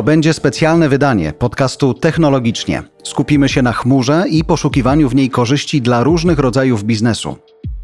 To 0.00 0.04
będzie 0.04 0.34
specjalne 0.34 0.88
wydanie 0.88 1.32
podcastu 1.32 1.94
Technologicznie. 1.94 2.82
Skupimy 3.02 3.48
się 3.48 3.62
na 3.62 3.72
chmurze 3.72 4.24
i 4.30 4.44
poszukiwaniu 4.44 5.08
w 5.08 5.14
niej 5.14 5.30
korzyści 5.30 5.82
dla 5.82 6.02
różnych 6.02 6.38
rodzajów 6.38 6.84
biznesu. 6.84 7.36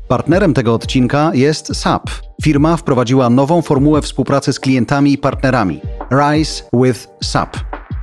Partnerem 0.08 0.54
tego 0.54 0.74
odcinka 0.74 1.30
jest 1.34 1.76
SAP. 1.76 2.10
Firma 2.42 2.76
wprowadziła 2.76 3.30
nową 3.30 3.62
formułę 3.62 4.02
współpracy 4.02 4.52
z 4.52 4.60
klientami 4.60 5.12
i 5.12 5.18
partnerami 5.18 5.80
Rise 6.12 6.62
with 6.72 7.08
SAP. 7.22 7.56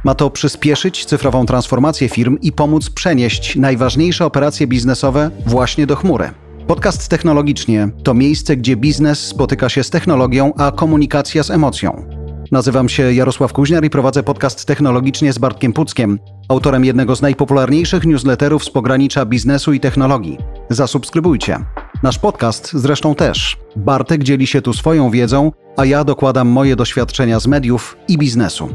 Ma 0.04 0.16
to 0.16 0.30
przyspieszyć 0.30 1.06
cyfrową 1.06 1.46
transformację 1.46 2.10
firm 2.10 2.38
i 2.42 2.52
pomóc 2.52 2.90
przenieść 2.90 3.56
najważniejsze 3.56 4.26
operacje 4.26 4.68
biznesowe 4.68 5.32
właśnie 5.46 5.88
do 5.88 5.96
chmury. 5.96 6.32
Podcast 6.68 7.08
Technologicznie 7.08 7.90
to 8.04 8.14
miejsce, 8.14 8.58
gdzie 8.58 8.76
biznes 8.76 9.20
spotyka 9.20 9.70
się 9.70 9.84
z 9.84 9.90
technologią, 9.90 10.54
a 10.58 10.72
komunikacja 10.72 11.44
z 11.44 11.52
emocją. 11.52 12.23
Nazywam 12.54 12.90
się 12.90 13.14
Jarosław 13.14 13.54
Kuźniar 13.54 13.86
i 13.86 13.90
prowadzę 13.90 14.24
podcast 14.24 14.66
Technologicznie 14.66 15.34
z 15.34 15.38
Bartkiem 15.38 15.74
Puckiem, 15.74 16.20
autorem 16.50 16.86
jednego 16.86 17.16
z 17.16 17.22
najpopularniejszych 17.22 18.06
newsletterów 18.06 18.64
z 18.64 18.70
pogranicza 18.70 19.26
biznesu 19.26 19.74
i 19.74 19.80
technologii. 19.80 20.38
Zasubskrybujcie. 20.70 21.60
Nasz 22.04 22.20
podcast 22.20 22.72
zresztą 22.74 23.16
też. 23.16 23.58
Bartek 23.76 24.24
dzieli 24.24 24.48
się 24.48 24.62
tu 24.62 24.74
swoją 24.74 25.10
wiedzą, 25.10 25.52
a 25.78 25.86
ja 25.86 26.04
dokładam 26.04 26.48
moje 26.48 26.76
doświadczenia 26.76 27.40
z 27.40 27.48
mediów 27.48 27.98
i 28.08 28.18
biznesu. 28.18 28.70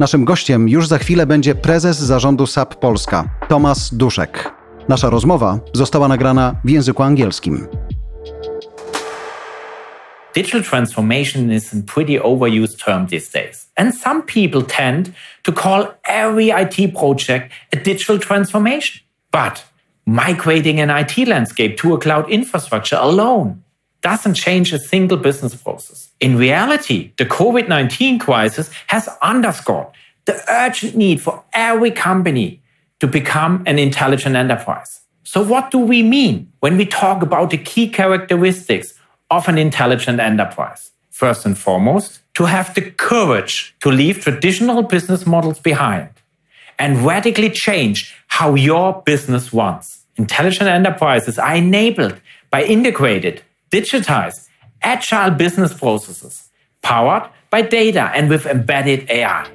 Naszym 0.00 0.24
gościem 0.24 0.68
już 0.68 0.86
za 0.86 0.98
chwilę 0.98 1.26
będzie 1.26 1.54
prezes 1.54 1.98
zarządu 1.98 2.46
SAP 2.46 2.74
Polska, 2.74 3.28
Tomasz 3.48 3.94
Duszek. 3.94 4.52
Nasza 4.88 5.10
rozmowa 5.10 5.58
została 5.74 6.08
nagrana 6.08 6.54
w 6.64 6.70
języku 6.70 7.02
angielskim. 7.02 7.66
Digital 10.38 10.62
transformation 10.62 11.50
is 11.50 11.72
a 11.72 11.82
pretty 11.82 12.16
overused 12.16 12.78
term 12.78 13.08
these 13.08 13.28
days. 13.28 13.66
And 13.76 13.92
some 13.92 14.22
people 14.22 14.62
tend 14.62 15.12
to 15.42 15.50
call 15.50 15.92
every 16.04 16.50
IT 16.50 16.94
project 16.94 17.52
a 17.72 17.76
digital 17.76 18.20
transformation. 18.20 19.00
But 19.32 19.64
migrating 20.06 20.78
an 20.78 20.90
IT 20.90 21.26
landscape 21.26 21.76
to 21.78 21.92
a 21.92 21.98
cloud 21.98 22.30
infrastructure 22.30 22.98
alone 23.00 23.64
doesn't 24.00 24.34
change 24.34 24.72
a 24.72 24.78
single 24.78 25.16
business 25.16 25.56
process. 25.56 26.12
In 26.20 26.36
reality, 26.36 27.10
the 27.18 27.26
COVID 27.26 27.66
19 27.66 28.20
crisis 28.20 28.70
has 28.86 29.08
underscored 29.20 29.88
the 30.26 30.40
urgent 30.48 30.94
need 30.94 31.20
for 31.20 31.42
every 31.52 31.90
company 31.90 32.62
to 33.00 33.08
become 33.08 33.64
an 33.66 33.76
intelligent 33.80 34.36
enterprise. 34.36 35.00
So, 35.24 35.42
what 35.42 35.72
do 35.72 35.80
we 35.80 36.04
mean 36.04 36.52
when 36.60 36.76
we 36.76 36.86
talk 36.86 37.22
about 37.22 37.50
the 37.50 37.58
key 37.58 37.88
characteristics 37.88 38.94
of 39.30 39.48
an 39.48 39.58
intelligent 39.58 40.20
enterprise? 40.20 40.90
First 41.10 41.44
and 41.44 41.58
foremost, 41.58 42.20
to 42.34 42.44
have 42.44 42.74
the 42.74 42.90
courage 42.92 43.74
to 43.80 43.90
leave 43.90 44.20
traditional 44.20 44.82
business 44.82 45.26
models 45.26 45.58
behind 45.58 46.10
and 46.78 47.04
radically 47.04 47.50
change 47.50 48.14
how 48.28 48.54
your 48.54 49.02
business 49.04 49.52
runs. 49.52 50.04
Intelligent 50.16 50.68
enterprises 50.68 51.38
are 51.38 51.56
enabled 51.56 52.20
by 52.50 52.62
integrated, 52.64 53.42
digitized, 53.70 54.48
agile 54.82 55.32
business 55.32 55.74
processes 55.74 56.48
powered 56.82 57.28
by 57.50 57.62
data 57.62 58.10
and 58.14 58.28
with 58.28 58.46
embedded 58.46 59.10
AI. 59.10 59.46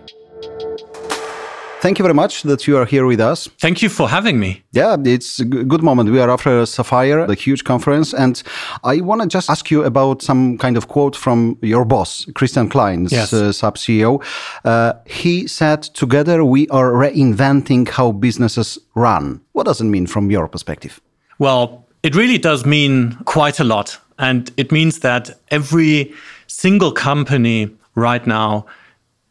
Thank 1.84 2.00
you 2.00 2.03
very 2.03 2.14
much 2.14 2.44
that 2.44 2.66
you 2.66 2.78
are 2.78 2.86
here 2.86 3.06
with 3.06 3.20
us. 3.20 3.50
Thank 3.59 3.81
you 3.81 3.89
for 3.89 4.08
having 4.08 4.39
me. 4.39 4.64
Yeah, 4.71 4.95
it's 5.04 5.42
a 5.42 5.44
good 5.44 5.83
moment. 5.83 6.10
We 6.11 6.21
are 6.21 6.30
after 6.30 6.66
Sapphire, 6.66 7.27
the 7.27 7.36
huge 7.36 7.66
conference, 7.66 8.14
and 8.14 8.42
I 8.86 9.02
want 9.02 9.21
to 9.21 9.27
just 9.27 9.49
ask 9.49 9.70
you 9.70 9.83
about 9.83 10.22
some 10.22 10.58
kind 10.58 10.77
of 10.77 10.88
quote 10.88 11.14
from 11.14 11.58
your 11.61 11.83
boss, 11.83 12.26
Christian 12.36 12.70
Klein, 12.70 13.08
yes. 13.11 13.33
uh, 13.33 13.52
SAP 13.52 13.76
CEO. 13.76 14.23
Uh, 14.64 14.93
he 15.05 15.45
said, 15.45 15.82
"Together 15.93 16.45
we 16.45 16.70
are 16.70 16.89
reinventing 16.93 17.89
how 17.89 18.14
businesses 18.14 18.80
run." 18.95 19.42
What 19.52 19.66
does 19.66 19.82
it 19.82 19.89
mean 19.95 20.08
from 20.08 20.32
your 20.32 20.48
perspective? 20.48 21.02
Well, 21.38 21.86
it 22.02 22.16
really 22.16 22.38
does 22.38 22.66
mean 22.66 23.17
quite 23.26 23.60
a 23.60 23.66
lot, 23.66 23.99
and 24.17 24.49
it 24.55 24.72
means 24.72 24.99
that 24.99 25.32
every 25.49 26.14
single 26.48 26.93
company 26.93 27.76
right 27.93 28.26
now 28.26 28.67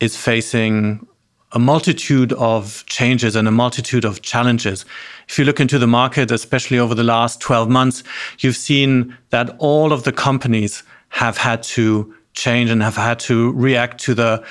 is 0.01 0.19
facing 0.19 1.07
a 1.53 1.59
multitude 1.59 2.33
of 2.35 2.85
changes 2.87 3.37
and 3.37 3.47
a 3.47 3.51
multitude 3.51 4.05
of 4.05 4.23
challenges. 4.23 4.85
If 5.29 5.39
you 5.39 5.45
look 5.45 5.61
into 5.61 5.79
the 5.79 5.87
market, 5.87 6.31
especially 6.31 6.79
over 6.79 6.95
the 6.95 7.05
last 7.05 7.41
12 7.41 7.69
months, 7.69 8.03
you've 8.39 8.57
seen 8.57 9.17
that 9.31 9.55
all 9.59 9.93
of 9.93 10.05
the 10.05 10.12
companies 10.12 10.83
have 11.11 11.37
had 11.37 11.62
to 11.62 12.15
change 12.33 12.71
and 12.71 12.83
have 12.83 12.97
had 12.97 13.19
to 13.21 13.53
react 13.53 14.01
to 14.01 14.15
the 14.15 14.45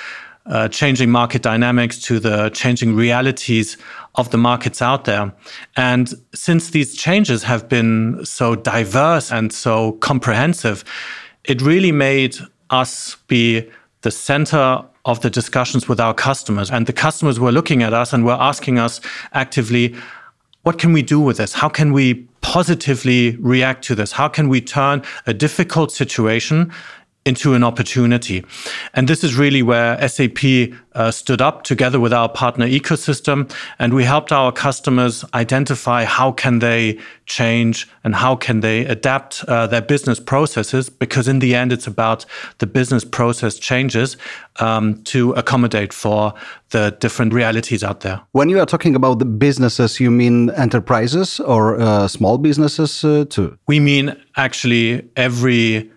uh, 0.46 0.68
changing 0.68 1.10
market 1.10 1.42
dynamics, 1.42 1.98
to 2.00 2.18
the 2.18 2.50
changing 2.50 2.94
realities 2.96 3.76
of 4.16 4.30
the 4.30 4.38
markets 4.38 4.82
out 4.82 5.04
there. 5.04 5.32
And 5.76 6.12
since 6.34 6.70
these 6.70 6.96
changes 6.96 7.44
have 7.44 7.68
been 7.68 8.24
so 8.24 8.54
diverse 8.54 9.30
and 9.30 9.52
so 9.52 9.92
comprehensive, 9.92 10.84
it 11.44 11.62
really 11.62 11.92
made 11.92 12.36
us 12.70 13.16
be 13.28 13.68
the 14.02 14.10
center 14.10 14.84
of 15.04 15.20
the 15.20 15.30
discussions 15.30 15.88
with 15.88 15.98
our 15.98 16.14
customers. 16.14 16.70
And 16.70 16.86
the 16.86 16.92
customers 16.92 17.40
were 17.40 17.52
looking 17.52 17.82
at 17.82 17.92
us 17.92 18.12
and 18.12 18.24
were 18.24 18.32
asking 18.38 18.78
us 18.78 19.00
actively, 19.32 19.94
what 20.62 20.78
can 20.78 20.92
we 20.92 21.02
do 21.02 21.18
with 21.18 21.38
this? 21.38 21.54
How 21.54 21.68
can 21.68 21.92
we 21.92 22.26
positively 22.40 23.36
react 23.36 23.84
to 23.84 23.94
this? 23.94 24.12
How 24.12 24.28
can 24.28 24.48
we 24.48 24.60
turn 24.60 25.02
a 25.26 25.34
difficult 25.34 25.90
situation 25.90 26.72
into 27.24 27.54
an 27.54 27.62
opportunity. 27.62 28.44
And 28.94 29.08
this 29.08 29.22
is 29.22 29.36
really 29.36 29.62
where 29.62 30.08
SAP 30.08 30.72
uh, 30.94 31.10
stood 31.10 31.40
up 31.40 31.62
together 31.62 32.00
with 32.00 32.12
our 32.12 32.28
partner 32.28 32.66
ecosystem 32.66 33.50
and 33.78 33.94
we 33.94 34.04
helped 34.04 34.32
our 34.32 34.52
customers 34.52 35.24
identify 35.32 36.04
how 36.04 36.32
can 36.32 36.58
they 36.58 36.98
change 37.26 37.88
and 38.04 38.14
how 38.14 38.34
can 38.34 38.60
they 38.60 38.84
adapt 38.86 39.44
uh, 39.46 39.66
their 39.66 39.80
business 39.80 40.18
processes 40.18 40.90
because 40.90 41.28
in 41.28 41.38
the 41.38 41.54
end 41.54 41.72
it's 41.72 41.86
about 41.86 42.26
the 42.58 42.66
business 42.66 43.04
process 43.04 43.58
changes 43.58 44.16
um, 44.56 45.02
to 45.04 45.32
accommodate 45.32 45.92
for 45.92 46.34
the 46.70 46.96
different 47.00 47.32
realities 47.32 47.84
out 47.84 48.00
there. 48.00 48.20
When 48.32 48.48
you 48.48 48.58
are 48.60 48.66
talking 48.66 48.96
about 48.96 49.18
the 49.18 49.24
businesses, 49.24 50.00
you 50.00 50.10
mean 50.10 50.50
enterprises 50.50 51.40
or 51.40 51.80
uh, 51.80 52.08
small 52.08 52.38
businesses 52.38 53.04
uh, 53.04 53.24
too? 53.28 53.56
We 53.66 53.80
mean 53.80 54.16
actually 54.36 55.08
every 55.16 55.90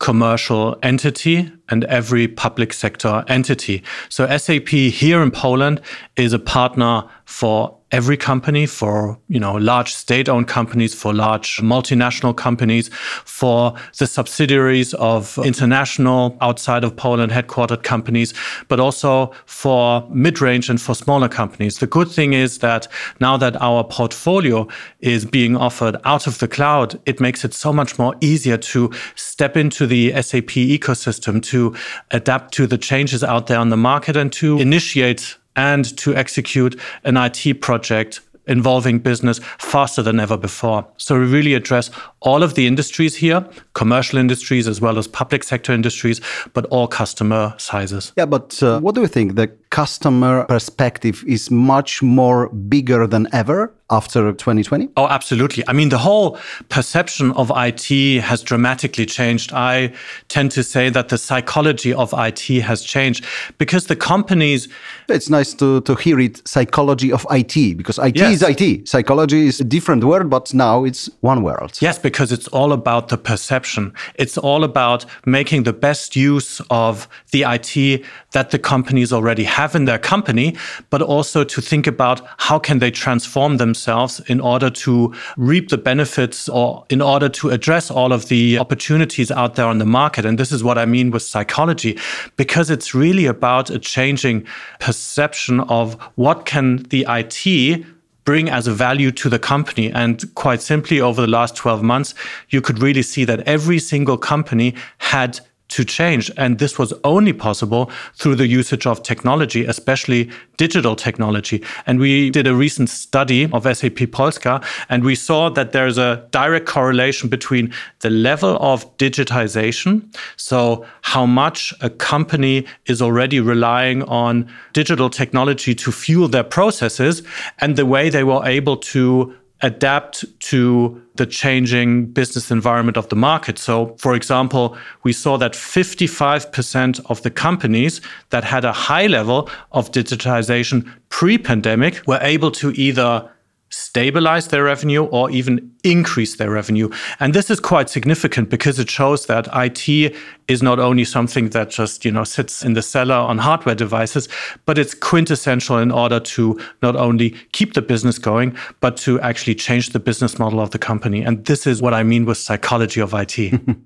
commercial 0.00 0.76
entity 0.82 1.52
and 1.68 1.84
every 1.84 2.26
public 2.26 2.72
sector 2.72 3.22
entity. 3.28 3.84
So 4.08 4.26
SAP 4.36 4.68
here 4.68 5.22
in 5.22 5.30
Poland 5.30 5.80
is 6.16 6.32
a 6.32 6.38
partner 6.38 7.04
for 7.26 7.79
every 7.92 8.16
company 8.16 8.66
for 8.66 9.18
you 9.28 9.40
know 9.40 9.54
large 9.54 9.92
state-owned 9.92 10.46
companies 10.46 10.94
for 10.94 11.12
large 11.12 11.58
multinational 11.58 12.36
companies 12.36 12.88
for 13.24 13.74
the 13.98 14.06
subsidiaries 14.06 14.94
of 14.94 15.38
international 15.44 16.36
outside 16.40 16.84
of 16.84 16.94
Poland 16.96 17.32
headquartered 17.32 17.82
companies 17.82 18.32
but 18.68 18.78
also 18.78 19.32
for 19.46 20.06
mid-range 20.10 20.70
and 20.70 20.80
for 20.80 20.94
smaller 20.94 21.28
companies. 21.28 21.78
The 21.78 21.86
good 21.86 22.08
thing 22.08 22.32
is 22.32 22.58
that 22.58 22.86
now 23.18 23.36
that 23.36 23.60
our 23.60 23.82
portfolio 23.84 24.68
is 25.00 25.24
being 25.24 25.56
offered 25.56 25.96
out 26.04 26.26
of 26.26 26.38
the 26.38 26.48
cloud 26.48 27.00
it 27.06 27.20
makes 27.20 27.44
it 27.44 27.54
so 27.54 27.72
much 27.72 27.98
more 27.98 28.14
easier 28.20 28.56
to 28.56 28.90
step 29.14 29.56
into 29.56 29.86
the 29.86 30.12
SAP 30.22 30.54
ecosystem 30.76 31.42
to 31.42 31.74
adapt 32.10 32.54
to 32.54 32.66
the 32.66 32.78
changes 32.78 33.24
out 33.24 33.46
there 33.48 33.58
on 33.58 33.70
the 33.70 33.76
market 33.76 34.16
and 34.16 34.32
to 34.32 34.58
initiate 34.58 35.36
and 35.56 35.96
to 35.98 36.14
execute 36.14 36.78
an 37.04 37.16
IT 37.16 37.60
project 37.60 38.20
involving 38.46 38.98
business 38.98 39.38
faster 39.58 40.02
than 40.02 40.18
ever 40.18 40.36
before. 40.36 40.86
So 40.96 41.18
we 41.18 41.26
really 41.26 41.54
address 41.54 41.90
all 42.20 42.42
of 42.42 42.54
the 42.54 42.66
industries 42.66 43.16
here, 43.16 43.46
commercial 43.74 44.18
industries 44.18 44.68
as 44.68 44.80
well 44.80 44.98
as 44.98 45.06
public 45.06 45.42
sector 45.42 45.72
industries, 45.72 46.20
but 46.52 46.66
all 46.66 46.86
customer 46.86 47.54
sizes. 47.56 48.12
Yeah, 48.16 48.26
but 48.26 48.62
uh, 48.62 48.80
what 48.80 48.94
do 48.94 49.00
you 49.00 49.06
think? 49.06 49.36
The 49.36 49.48
customer 49.70 50.44
perspective 50.44 51.24
is 51.26 51.50
much 51.50 52.02
more 52.02 52.48
bigger 52.48 53.06
than 53.06 53.26
ever 53.32 53.72
after 53.90 54.32
2020? 54.32 54.88
Oh, 54.96 55.06
absolutely. 55.08 55.64
I 55.68 55.72
mean, 55.72 55.88
the 55.88 55.98
whole 55.98 56.38
perception 56.68 57.32
of 57.32 57.50
IT 57.54 58.20
has 58.20 58.42
dramatically 58.42 59.06
changed. 59.06 59.52
I 59.52 59.92
tend 60.28 60.52
to 60.52 60.62
say 60.62 60.90
that 60.90 61.08
the 61.08 61.18
psychology 61.18 61.92
of 61.92 62.14
IT 62.16 62.62
has 62.62 62.82
changed 62.82 63.24
because 63.58 63.86
the 63.86 63.96
companies. 63.96 64.68
It's 65.08 65.28
nice 65.28 65.54
to, 65.54 65.80
to 65.82 65.94
hear 65.96 66.20
it 66.20 66.46
psychology 66.46 67.12
of 67.12 67.26
IT 67.30 67.76
because 67.76 67.98
IT 67.98 68.16
Yes. 68.16 68.42
is 68.42 68.48
IT. 68.48 68.88
Psychology 68.88 69.46
is 69.46 69.60
a 69.60 69.64
different 69.64 70.04
word, 70.04 70.30
but 70.30 70.52
now 70.54 70.84
it's 70.84 71.10
one 71.20 71.42
world. 71.42 71.78
Yes, 71.80 71.98
because 72.10 72.32
it's 72.32 72.48
all 72.48 72.72
about 72.72 73.06
the 73.06 73.16
perception. 73.16 73.92
It's 74.16 74.36
all 74.36 74.64
about 74.64 75.04
making 75.24 75.62
the 75.62 75.72
best 75.72 76.16
use 76.16 76.60
of 76.68 77.06
the 77.30 77.44
IT 77.46 78.04
that 78.32 78.50
the 78.50 78.58
companies 78.58 79.12
already 79.12 79.44
have 79.44 79.76
in 79.76 79.84
their 79.84 79.98
company, 79.98 80.56
but 80.90 81.02
also 81.02 81.44
to 81.44 81.60
think 81.60 81.86
about 81.86 82.20
how 82.38 82.58
can 82.58 82.80
they 82.80 82.90
transform 82.90 83.58
themselves 83.58 84.18
in 84.26 84.40
order 84.40 84.70
to 84.70 85.14
reap 85.36 85.68
the 85.68 85.78
benefits 85.78 86.48
or 86.48 86.84
in 86.90 87.00
order 87.00 87.28
to 87.28 87.50
address 87.50 87.92
all 87.92 88.12
of 88.12 88.26
the 88.26 88.58
opportunities 88.58 89.30
out 89.30 89.54
there 89.54 89.66
on 89.66 89.78
the 89.78 89.86
market. 89.86 90.26
And 90.26 90.36
this 90.36 90.50
is 90.50 90.64
what 90.64 90.78
I 90.78 90.86
mean 90.86 91.12
with 91.12 91.22
psychology, 91.22 91.96
because 92.36 92.70
it's 92.70 92.92
really 92.92 93.26
about 93.26 93.70
a 93.70 93.78
changing 93.78 94.44
perception 94.80 95.60
of 95.60 95.94
what 96.16 96.44
can 96.44 96.82
the 96.90 97.06
IT 97.08 97.86
bring 98.30 98.48
as 98.48 98.68
a 98.68 98.72
value 98.72 99.10
to 99.10 99.28
the 99.28 99.40
company. 99.40 99.90
And 99.90 100.32
quite 100.36 100.62
simply, 100.62 101.00
over 101.00 101.20
the 101.20 101.26
last 101.26 101.56
12 101.56 101.82
months, 101.82 102.14
you 102.48 102.60
could 102.60 102.80
really 102.80 103.02
see 103.02 103.24
that 103.24 103.40
every 103.40 103.80
single 103.80 104.16
company 104.16 104.76
had 104.98 105.40
to 105.70 105.84
change. 105.84 106.30
And 106.36 106.58
this 106.58 106.78
was 106.78 106.92
only 107.02 107.32
possible 107.32 107.90
through 108.14 108.36
the 108.36 108.46
usage 108.46 108.86
of 108.86 109.02
technology, 109.02 109.64
especially 109.64 110.30
digital 110.56 110.94
technology. 110.94 111.62
And 111.86 111.98
we 111.98 112.30
did 112.30 112.46
a 112.46 112.54
recent 112.54 112.90
study 112.90 113.50
of 113.52 113.64
SAP 113.64 114.10
Polska, 114.12 114.60
and 114.88 115.02
we 115.04 115.14
saw 115.14 115.48
that 115.50 115.72
there's 115.72 115.98
a 115.98 116.26
direct 116.30 116.66
correlation 116.66 117.28
between 117.28 117.72
the 118.00 118.10
level 118.10 118.58
of 118.60 118.84
digitization, 118.98 120.02
so 120.36 120.84
how 121.02 121.26
much 121.26 121.72
a 121.80 121.88
company 121.88 122.66
is 122.86 123.00
already 123.00 123.40
relying 123.40 124.02
on 124.04 124.50
digital 124.72 125.08
technology 125.08 125.74
to 125.74 125.90
fuel 125.90 126.28
their 126.28 126.44
processes, 126.44 127.22
and 127.58 127.76
the 127.76 127.86
way 127.86 128.10
they 128.10 128.24
were 128.24 128.44
able 128.44 128.76
to 128.76 129.34
adapt 129.62 130.24
to 130.40 131.00
the 131.16 131.26
changing 131.26 132.06
business 132.06 132.50
environment 132.50 132.96
of 132.96 133.08
the 133.08 133.16
market. 133.16 133.58
So, 133.58 133.94
for 133.98 134.14
example, 134.14 134.76
we 135.02 135.12
saw 135.12 135.36
that 135.38 135.52
55% 135.52 137.00
of 137.10 137.22
the 137.22 137.30
companies 137.30 138.00
that 138.30 138.44
had 138.44 138.64
a 138.64 138.72
high 138.72 139.06
level 139.06 139.50
of 139.72 139.90
digitization 139.90 140.90
pre 141.08 141.36
pandemic 141.36 142.02
were 142.06 142.20
able 142.22 142.50
to 142.52 142.70
either 142.72 143.30
stabilize 143.70 144.48
their 144.48 144.64
revenue 144.64 145.04
or 145.04 145.30
even 145.30 145.70
increase 145.84 146.36
their 146.36 146.50
revenue. 146.50 146.90
And 147.18 147.34
this 147.34 147.50
is 147.50 147.60
quite 147.60 147.90
significant 147.90 148.50
because 148.50 148.78
it 148.78 148.90
shows 148.90 149.26
that 149.26 149.48
IT 149.54 150.14
is 150.50 150.62
not 150.62 150.80
only 150.80 151.04
something 151.04 151.50
that 151.50 151.70
just, 151.70 152.04
you 152.04 152.10
know, 152.10 152.24
sits 152.24 152.64
in 152.64 152.72
the 152.72 152.82
cellar 152.82 153.14
on 153.14 153.38
hardware 153.38 153.74
devices, 153.74 154.28
but 154.66 154.78
it's 154.78 154.94
quintessential 154.94 155.78
in 155.78 155.92
order 155.92 156.18
to 156.18 156.58
not 156.82 156.96
only 156.96 157.30
keep 157.52 157.74
the 157.74 157.82
business 157.82 158.18
going, 158.18 158.56
but 158.80 158.96
to 158.96 159.20
actually 159.20 159.54
change 159.54 159.90
the 159.90 160.00
business 160.00 160.38
model 160.40 160.60
of 160.60 160.70
the 160.70 160.78
company. 160.78 161.22
And 161.22 161.44
this 161.44 161.66
is 161.66 161.80
what 161.80 161.94
I 161.94 162.02
mean 162.02 162.24
with 162.24 162.36
psychology 162.36 163.00
of 163.00 163.14
IT. 163.14 163.36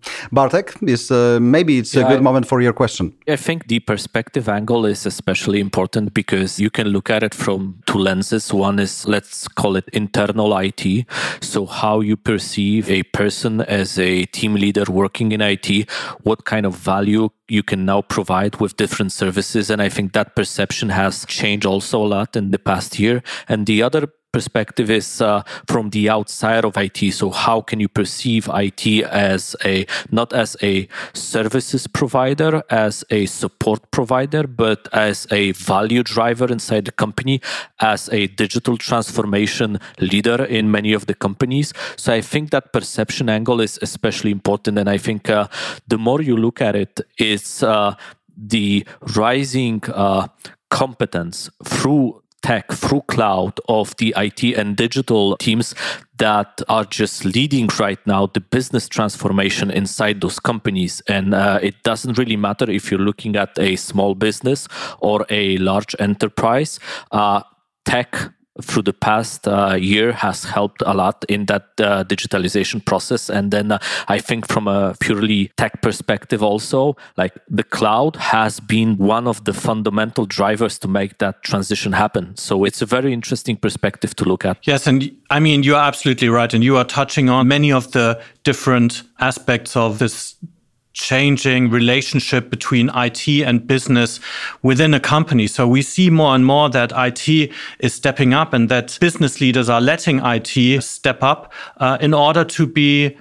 Bartek, 0.33 0.75
is 0.83 1.11
uh, 1.11 1.39
maybe 1.41 1.79
it's 1.79 1.95
yeah, 1.95 2.07
a 2.07 2.09
good 2.09 2.21
I, 2.21 2.23
moment 2.23 2.47
for 2.47 2.63
your 2.63 2.73
question. 2.73 3.15
I 3.29 3.37
think 3.37 3.69
the 3.69 3.81
perspective 3.81 4.49
angle 4.49 4.87
is 4.87 5.05
especially 5.05 5.61
important 5.61 6.15
because 6.15 6.59
you 6.59 6.71
can 6.71 6.89
look 6.89 7.11
at 7.11 7.23
it 7.23 7.35
from 7.35 7.83
two 7.87 7.99
lenses. 7.99 8.53
One 8.55 8.79
is 8.79 9.07
let's 9.07 9.49
call 9.49 9.77
it 9.77 9.87
internal 9.93 10.57
IT. 10.57 11.07
So 11.43 11.67
how 11.67 11.84
you 11.93 12.17
perceive 12.17 12.91
a 12.91 13.03
person 13.05 13.61
as 13.61 13.99
a 13.99 14.25
team 14.27 14.55
leader 14.55 14.85
working 14.89 15.33
in 15.33 15.41
IT, 15.41 15.91
what 16.23 16.45
kind 16.45 16.67
of 16.67 16.75
value 16.75 17.29
you 17.49 17.63
can 17.63 17.85
now 17.85 18.03
provide 18.03 18.61
with 18.61 18.77
different 18.77 19.13
services. 19.13 19.71
And 19.71 19.83
I 19.83 19.89
think 19.89 20.13
that 20.13 20.35
perception 20.35 20.89
has 20.89 21.25
changed 21.27 21.67
also 21.67 22.03
a 22.03 22.07
lot 22.07 22.37
in 22.37 22.51
the 22.51 22.59
past 22.59 22.99
year. 22.99 23.23
And 23.49 23.67
the 23.67 23.83
other 23.83 24.09
perspective 24.35 24.91
is 24.91 25.21
uh, 25.21 25.43
from 25.73 25.91
the 25.91 26.11
outside 26.11 26.65
of 26.65 26.77
IT. 26.77 27.01
So 27.21 27.31
how 27.31 27.61
can 27.61 27.79
you 27.85 27.89
perceive 28.01 28.51
IT 28.67 28.83
as 29.05 29.55
a 29.65 29.87
not 30.11 30.33
as 30.33 30.57
a 30.71 30.89
services 31.13 31.87
provider, 31.87 32.53
as 32.69 33.05
a 33.11 33.27
support 33.27 33.81
provider, 33.93 34.45
but 34.65 34.81
as 34.93 35.27
a 35.31 35.53
value 35.53 36.03
driver 36.03 36.49
inside 36.57 36.85
the 36.87 36.97
company, 37.05 37.41
as 37.79 38.09
a 38.09 38.27
digital 38.43 38.77
transformation 38.77 39.79
leader 40.01 40.39
in 40.59 40.65
many 40.79 40.93
of 40.99 41.07
the 41.07 41.15
companies. 41.27 41.73
So 41.97 42.13
I 42.13 42.21
think 42.21 42.51
that 42.51 42.73
perception 42.73 43.29
angle 43.29 43.61
is 43.61 43.79
especially 43.89 44.33
important, 44.33 44.79
and 44.79 44.89
I 44.89 44.99
think 44.99 45.31
uh, 45.31 45.47
the 45.87 45.99
more 45.99 46.21
you 46.21 46.37
look 46.37 46.61
at 46.61 46.75
it, 46.75 47.01
it's 47.19 47.63
uh, 47.63 47.95
the 48.37 48.85
rising 49.17 49.81
uh, 49.87 50.27
competence 50.71 51.49
through 51.63 52.24
tech 52.45 52.71
through 52.71 53.01
cloud 53.09 53.59
of 53.71 53.97
the 53.97 54.13
IT 54.19 54.43
and 54.43 54.77
digital 54.77 55.35
teams 55.39 55.75
that 56.19 56.61
are 56.69 56.85
just 56.85 57.25
leading 57.25 57.71
right 57.81 57.99
now 58.07 58.27
the 58.27 58.41
business 58.41 58.87
transformation 58.87 59.71
inside 59.71 60.21
those 60.21 60.39
companies. 60.39 61.03
And 61.09 61.35
uh, 61.35 61.59
it 61.63 61.83
doesn't 61.85 62.19
really 62.19 62.37
matter 62.37 62.71
if 62.71 62.91
you're 62.91 63.01
looking 63.01 63.35
at 63.37 63.59
a 63.59 63.77
small 63.77 64.15
business 64.15 64.69
or 64.99 65.25
a 65.31 65.57
large 65.57 65.97
enterprise. 65.99 66.79
Uh, 67.11 67.41
tech 67.87 68.15
through 68.63 68.83
the 68.83 68.93
past 68.93 69.49
uh, 69.49 69.77
year 69.79 70.13
has 70.13 70.45
helped 70.45 70.83
a 70.87 70.95
lot 70.95 71.25
in 71.29 71.47
that 71.47 71.69
uh, 71.79 72.05
digitalization 72.05 72.85
process. 72.85 73.29
And 73.29 73.51
then 73.51 73.73
uh, 73.73 73.79
i 74.09 74.19
think 74.19 74.47
from 74.49 74.69
a 74.69 74.95
purely 75.01 75.51
tech 75.57 75.83
perspective 75.83 76.43
also 76.43 76.97
like 77.17 77.33
the 77.49 77.65
cloud 77.65 78.17
has 78.17 78.61
been 78.61 78.97
one 78.97 79.27
of 79.27 79.45
the 79.45 79.53
fundamental 79.53 80.27
drivers 80.27 80.79
to 80.79 80.89
make 80.89 81.19
that 81.19 81.43
transition 81.43 81.93
happen. 81.93 82.37
So 82.37 82.65
it's 82.65 82.83
a 82.83 82.87
very 82.87 83.13
interesting 83.13 83.57
perspective 83.57 84.15
to 84.17 84.25
look 84.25 84.45
at. 84.45 84.59
Yes 84.67 84.87
and 84.87 85.11
i 85.31 85.41
mean 85.41 85.63
you're 85.63 85.77
absolutely 85.77 86.29
right 86.29 86.53
and 86.55 86.63
you 86.63 86.77
are 86.77 86.85
touching 86.85 87.29
on 87.29 87.49
many 87.49 87.73
of 87.73 87.93
the 87.93 88.21
different 88.45 89.03
aspects 89.21 89.77
of 89.77 89.99
this 89.99 90.37
changing 90.95 91.71
relationship 91.71 92.49
between 92.49 92.89
IT 92.95 93.29
and 93.29 93.67
business 93.67 94.21
within 94.63 94.95
a 94.95 95.01
company. 95.01 95.47
So 95.47 95.69
we 95.69 95.83
see 95.83 96.09
more 96.09 96.35
and 96.35 96.47
more 96.47 96.71
that 96.71 96.93
IT 96.97 97.53
is 97.81 97.93
stepping 97.93 98.33
up 98.33 98.53
and 98.53 98.69
that 98.71 98.97
business 99.01 99.41
leaders 99.41 99.69
are 99.69 99.81
letting 99.81 100.21
IT 100.25 100.83
step 100.83 101.23
up 101.23 101.53
uh, 101.77 101.99
in 102.01 102.15
order 102.15 102.45
to 102.45 102.67
be 102.67 103.17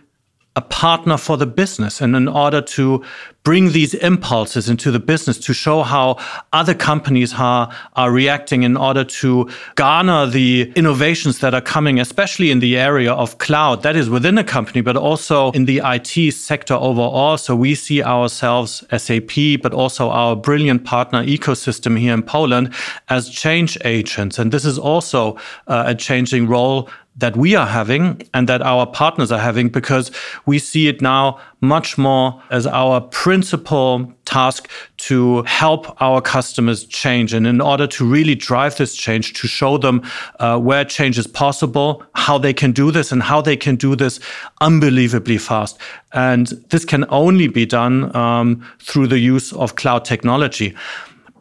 a 0.55 0.61
partner 0.61 1.17
for 1.17 1.35
the 1.35 1.47
business 1.47 1.99
and 1.99 2.15
in 2.15 2.27
order 2.27 2.61
to 2.61 3.03
bring 3.43 3.71
these 3.71 3.93
impulses 3.95 4.69
into 4.69 4.89
the 4.91 4.99
business 4.99 5.37
to 5.37 5.53
show 5.53 5.83
how 5.83 6.17
other 6.53 6.73
companies 6.73 7.33
are, 7.33 7.69
are 7.95 8.11
reacting 8.11 8.63
in 8.63 8.77
order 8.77 9.03
to 9.03 9.49
garner 9.75 10.25
the 10.25 10.71
innovations 10.75 11.39
that 11.39 11.53
are 11.53 11.61
coming, 11.61 11.99
especially 11.99 12.51
in 12.51 12.59
the 12.59 12.77
area 12.77 13.11
of 13.11 13.37
cloud 13.39 13.83
that 13.83 13.95
is 13.95 14.09
within 14.09 14.37
a 14.37 14.43
company, 14.43 14.79
but 14.79 14.95
also 14.95 15.51
in 15.51 15.65
the 15.65 15.81
IT 15.83 16.31
sector 16.33 16.75
overall. 16.75 17.37
So 17.37 17.55
we 17.55 17.75
see 17.75 18.01
ourselves, 18.01 18.83
SAP, 18.95 19.61
but 19.61 19.73
also 19.73 20.09
our 20.09 20.35
brilliant 20.35 20.85
partner 20.85 21.23
ecosystem 21.25 21.99
here 21.99 22.13
in 22.13 22.23
Poland 22.23 22.73
as 23.09 23.27
change 23.27 23.77
agents. 23.83 24.39
And 24.39 24.51
this 24.51 24.63
is 24.63 24.77
also 24.77 25.35
uh, 25.67 25.83
a 25.87 25.95
changing 25.95 26.47
role 26.47 26.89
that 27.15 27.37
we 27.37 27.55
are 27.55 27.67
having 27.67 28.27
and 28.33 28.49
that 28.49 28.61
our 28.61 28.87
partners 28.87 29.31
are 29.31 29.39
having 29.39 29.69
because 29.69 30.11
we 30.45 30.57
see 30.57 30.87
it 30.87 31.01
now 31.01 31.39
much 31.61 31.97
more 31.97 32.41
as 32.49 32.65
our 32.65 32.99
principal 32.99 34.11
task 34.25 34.67
to 34.97 35.43
help 35.43 36.01
our 36.01 36.21
customers 36.21 36.85
change. 36.85 37.33
And 37.33 37.45
in 37.45 37.61
order 37.61 37.85
to 37.87 38.05
really 38.05 38.33
drive 38.33 38.77
this 38.77 38.95
change, 38.95 39.33
to 39.33 39.47
show 39.47 39.77
them 39.77 40.01
uh, 40.39 40.57
where 40.59 40.83
change 40.83 41.19
is 41.19 41.27
possible, 41.27 42.03
how 42.15 42.39
they 42.39 42.53
can 42.53 42.71
do 42.71 42.91
this, 42.91 43.11
and 43.11 43.21
how 43.21 43.41
they 43.41 43.55
can 43.55 43.75
do 43.75 43.95
this 43.95 44.19
unbelievably 44.61 45.37
fast. 45.37 45.77
And 46.13 46.47
this 46.69 46.83
can 46.83 47.05
only 47.09 47.47
be 47.47 47.65
done 47.65 48.15
um, 48.15 48.65
through 48.79 49.07
the 49.07 49.19
use 49.19 49.53
of 49.53 49.75
cloud 49.75 50.03
technology. 50.03 50.75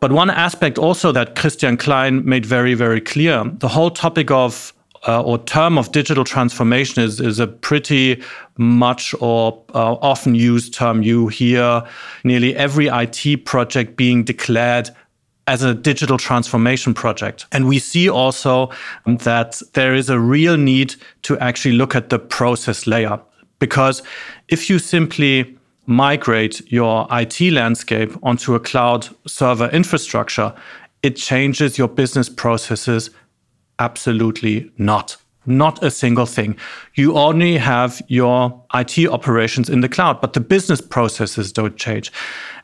But 0.00 0.12
one 0.12 0.31
aspect 0.31 0.79
also 0.79 1.12
that 1.12 1.37
Christian 1.37 1.76
Klein 1.76 2.25
made 2.25 2.45
very, 2.45 2.75
very 2.75 3.00
clear 3.00 3.45
the 3.45 3.69
whole 3.69 3.91
topic 3.91 4.31
of 4.31 4.75
uh, 5.06 5.23
or 5.23 5.38
term 5.38 5.78
of 5.78 5.92
digital 5.92 6.25
transformation 6.25 7.02
is, 7.02 7.21
is 7.21 7.38
a 7.40 7.47
pretty 7.47 8.23
much 8.56 9.14
or 9.21 9.64
uh, 9.75 9.94
often 9.94 10.35
used 10.35 10.75
term. 10.75 11.02
You 11.02 11.28
hear 11.28 11.82
nearly 12.25 12.54
every 12.54 12.87
IT 12.87 13.44
project 13.44 13.97
being 13.97 14.25
declared 14.25 14.90
as 15.49 15.62
a 15.62 15.75
digital 15.75 16.18
transformation 16.18 16.94
project. 16.94 17.47
And 17.50 17.66
we 17.66 17.78
see 17.78 18.09
also 18.09 18.71
that 19.06 19.61
there 19.73 19.94
is 19.94 20.09
a 20.09 20.21
real 20.21 20.56
need 20.56 20.94
to 21.23 21.37
actually 21.38 21.75
look 21.75 21.97
at 21.97 22.11
the 22.11 22.18
process 22.18 22.87
layer. 22.87 23.21
Because 23.59 24.02
if 24.49 24.71
you 24.71 24.78
simply 24.78 25.56
migrate 25.87 26.61
your 26.71 27.09
IT 27.11 27.40
landscape 27.40 28.12
onto 28.23 28.54
a 28.54 28.61
cloud 28.61 29.09
server 29.26 29.68
infrastructure, 29.71 30.54
it 31.02 31.16
changes 31.16 31.76
your 31.76 31.88
business 31.88 32.28
processes 32.28 33.11
Absolutely 33.83 34.71
not. 34.79 35.17
Not 35.45 35.83
a 35.83 35.91
single 35.91 36.27
thing. 36.27 36.57
You 36.95 37.15
only 37.15 37.57
have 37.59 38.01
your 38.07 38.65
IT 38.75 39.09
operations 39.09 39.69
in 39.69 39.81
the 39.81 39.89
cloud, 39.89 40.21
but 40.21 40.35
the 40.35 40.41
business 40.41 40.81
processes 40.81 41.51
don't 41.51 41.77
change. 41.77 42.12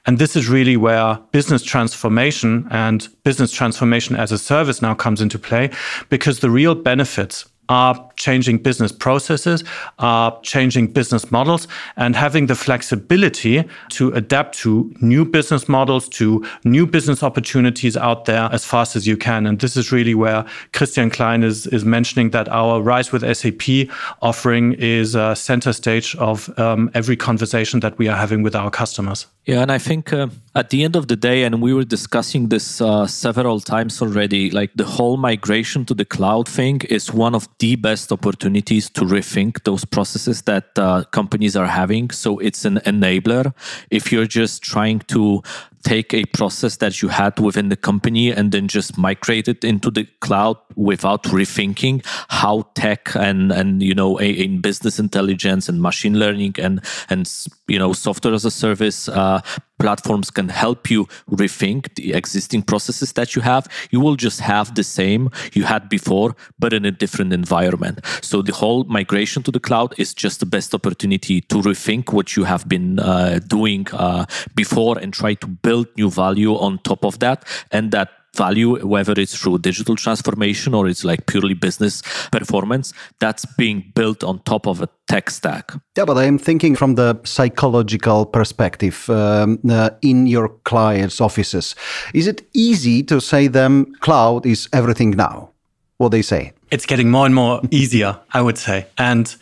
And 0.07 0.19
this 0.19 0.37
is 0.37 0.49
really 0.49 0.77
where 0.77 1.19
business 1.33 1.65
transformation 1.65 2.69
and 2.71 3.09
business 3.25 3.51
transformation 3.51 4.15
as 4.15 4.31
a 4.31 4.39
service 4.39 4.81
now 4.81 4.95
comes 4.95 5.21
into 5.21 5.41
play 5.41 5.71
because 6.09 6.39
the 6.39 6.51
real 6.51 6.77
benefits 6.77 7.47
are 7.69 8.08
changing 8.19 8.59
business 8.59 8.93
processes, 8.93 9.65
are 9.99 10.39
changing 10.43 10.89
business 10.89 11.31
models, 11.31 11.67
and 11.97 12.15
having 12.15 12.47
the 12.47 12.55
flexibility 12.55 13.65
to 13.91 14.13
adapt 14.13 14.59
to 14.59 14.93
new 15.01 15.25
business 15.25 15.69
models, 15.69 16.09
to 16.09 16.45
new 16.65 16.87
business 16.87 17.23
opportunities 17.23 17.97
out 17.97 18.27
there 18.27 18.49
as 18.53 18.65
fast 18.65 18.97
as 18.97 19.07
you 19.07 19.17
can. 19.17 19.47
And 19.47 19.59
this 19.61 19.77
is 19.77 19.91
really 19.93 20.15
where 20.15 20.45
Christian 20.73 21.11
Klein 21.11 21.43
is, 21.43 21.67
is 21.69 21.85
mentioning 21.85 22.31
that 22.31 22.49
our 22.49 22.83
Rise 22.83 23.13
with 23.13 23.23
SAP 23.37 23.89
offering 24.21 24.75
is 24.75 25.15
a 25.15 25.35
center 25.35 25.73
stage 25.73 26.15
of 26.17 26.37
um, 26.59 26.91
every 26.95 27.17
conversation 27.17 27.81
that 27.81 27.97
we 27.99 28.09
are 28.09 28.17
having 28.17 28.43
with 28.43 28.55
our 28.55 28.71
customers. 28.71 29.27
Yeah, 29.45 29.63
and 29.63 29.73
I 29.73 29.79
think 29.79 30.13
uh, 30.13 30.29
at 30.55 30.69
the 30.69 30.85
end 30.85 30.95
of 30.95 31.09
the 31.09 31.17
day, 31.17 31.45
and 31.45 31.63
we 31.63 31.73
were 31.73 31.85
discussing 31.85 32.49
this 32.49 32.83
uh, 32.83 33.07
several 33.07 33.61
times 33.61 34.03
already, 34.03 34.51
like 34.51 34.71
the 34.75 34.85
whole 34.85 35.17
migration 35.17 35.87
to 35.87 35.95
the 35.95 36.05
cloud 36.05 36.47
thing 36.47 36.83
is 36.91 37.15
one 37.15 37.35
of 37.35 37.49
the 37.59 37.77
best 37.77 38.08
opportunities 38.13 38.91
to 38.91 39.03
rethink 39.03 39.65
those 39.65 39.85
processes 39.85 40.43
that 40.43 40.79
uh, 40.79 41.05
companies 41.11 41.57
are 41.57 41.67
having. 41.67 42.11
So 42.11 42.39
it's 42.39 42.65
an 42.65 42.77
enabler. 42.87 43.55
If 43.91 44.13
you're 44.13 44.27
just 44.27 44.63
trying 44.63 45.01
to 45.09 45.43
take 45.89 46.13
a 46.13 46.25
process 46.27 46.77
that 46.77 47.01
you 47.01 47.09
had 47.09 47.39
within 47.41 47.71
the 47.71 47.77
company 47.77 48.31
and 48.31 48.53
then 48.53 48.69
just 48.69 48.99
migrate 48.99 49.49
it 49.49 49.65
into 49.65 49.91
the 49.91 50.05
cloud 50.21 50.59
without 50.77 51.23
rethinking 51.25 52.05
how 52.29 52.63
tech 52.75 53.15
and 53.17 53.51
and 53.51 53.83
you 53.83 53.95
know 53.95 54.19
in 54.19 54.61
business 54.61 54.99
intelligence 54.99 55.67
and 55.67 55.81
machine 55.81 56.19
learning 56.19 56.55
and 56.59 56.85
and 57.09 57.23
you 57.69 57.79
know 57.79 57.95
software 57.95 58.35
as 58.35 58.45
a 58.45 58.51
service 58.51 59.09
uh, 59.09 59.41
platforms 59.79 60.31
can 60.31 60.49
help 60.49 60.91
you 60.91 61.07
rethink 61.31 61.95
the 61.95 62.13
existing 62.13 62.63
processes 62.63 63.13
that 63.13 63.35
you 63.35 63.43
have. 63.43 63.67
You 63.91 64.01
will 64.01 64.17
just 64.17 64.41
have 64.41 64.75
the 64.75 64.83
same 64.83 65.31
you 65.53 65.65
had 65.65 65.89
before 65.89 66.35
but 66.59 66.73
in 66.73 66.85
a 66.85 66.91
different 66.91 67.33
environment. 67.33 68.01
So 68.23 68.43
the 68.43 68.53
whole 68.53 68.85
migration 68.85 69.43
to 69.45 69.51
the 69.51 69.61
cloud 69.61 69.95
is 69.99 70.15
just 70.15 70.41
the 70.41 70.47
best 70.47 70.75
opportunity 70.75 71.41
to 71.43 71.57
rethink 71.57 72.13
what 72.13 72.37
you 72.37 72.45
have 72.45 72.69
been 72.69 72.99
uh, 72.99 73.41
doing 73.47 73.87
uh, 73.93 74.27
before 74.55 74.99
and 74.99 75.13
try 75.13 75.35
to 75.35 75.47
build 75.47 75.78
new 75.97 76.11
value 76.11 76.55
on 76.55 76.79
top 76.85 77.05
of 77.05 77.19
that 77.19 77.45
and 77.71 77.91
that 77.93 78.11
value, 78.39 78.79
whether 78.87 79.13
it's 79.17 79.37
through 79.37 79.59
digital 79.59 79.97
transformation 79.97 80.75
or 80.75 80.87
it's 80.87 81.05
like 81.05 81.27
purely 81.27 81.55
business 81.55 82.03
performance, 82.31 82.93
that's 83.19 83.45
being 83.57 83.93
built 83.95 84.23
on 84.25 84.39
top 84.41 84.67
of 84.67 84.81
a 84.81 84.89
tech 85.09 85.31
stack. 85.31 85.73
Yeah, 85.97 86.05
but 86.05 86.17
I'm 86.17 86.39
thinking 86.39 86.77
from 86.77 86.95
the 86.95 87.21
psychological 87.25 88.27
perspective 88.27 89.11
um, 89.11 89.59
uh, 89.69 89.91
in 90.03 90.27
your 90.27 90.49
clients' 90.65 91.21
offices. 91.21 91.75
Is 92.15 92.27
it 92.27 92.49
easy 92.55 93.03
to 93.05 93.21
say 93.21 93.49
them 93.49 93.93
cloud 94.01 94.47
is 94.47 94.69
everything 94.73 95.11
now? 95.11 95.51
What 95.99 96.11
they 96.11 96.23
say? 96.23 96.53
It's 96.71 96.87
getting 96.87 97.11
more 97.11 97.27
and 97.27 97.35
more 97.35 97.61
easier, 97.71 98.19
I 98.33 98.41
would 98.41 98.59
say. 98.59 98.87
And 98.97 99.35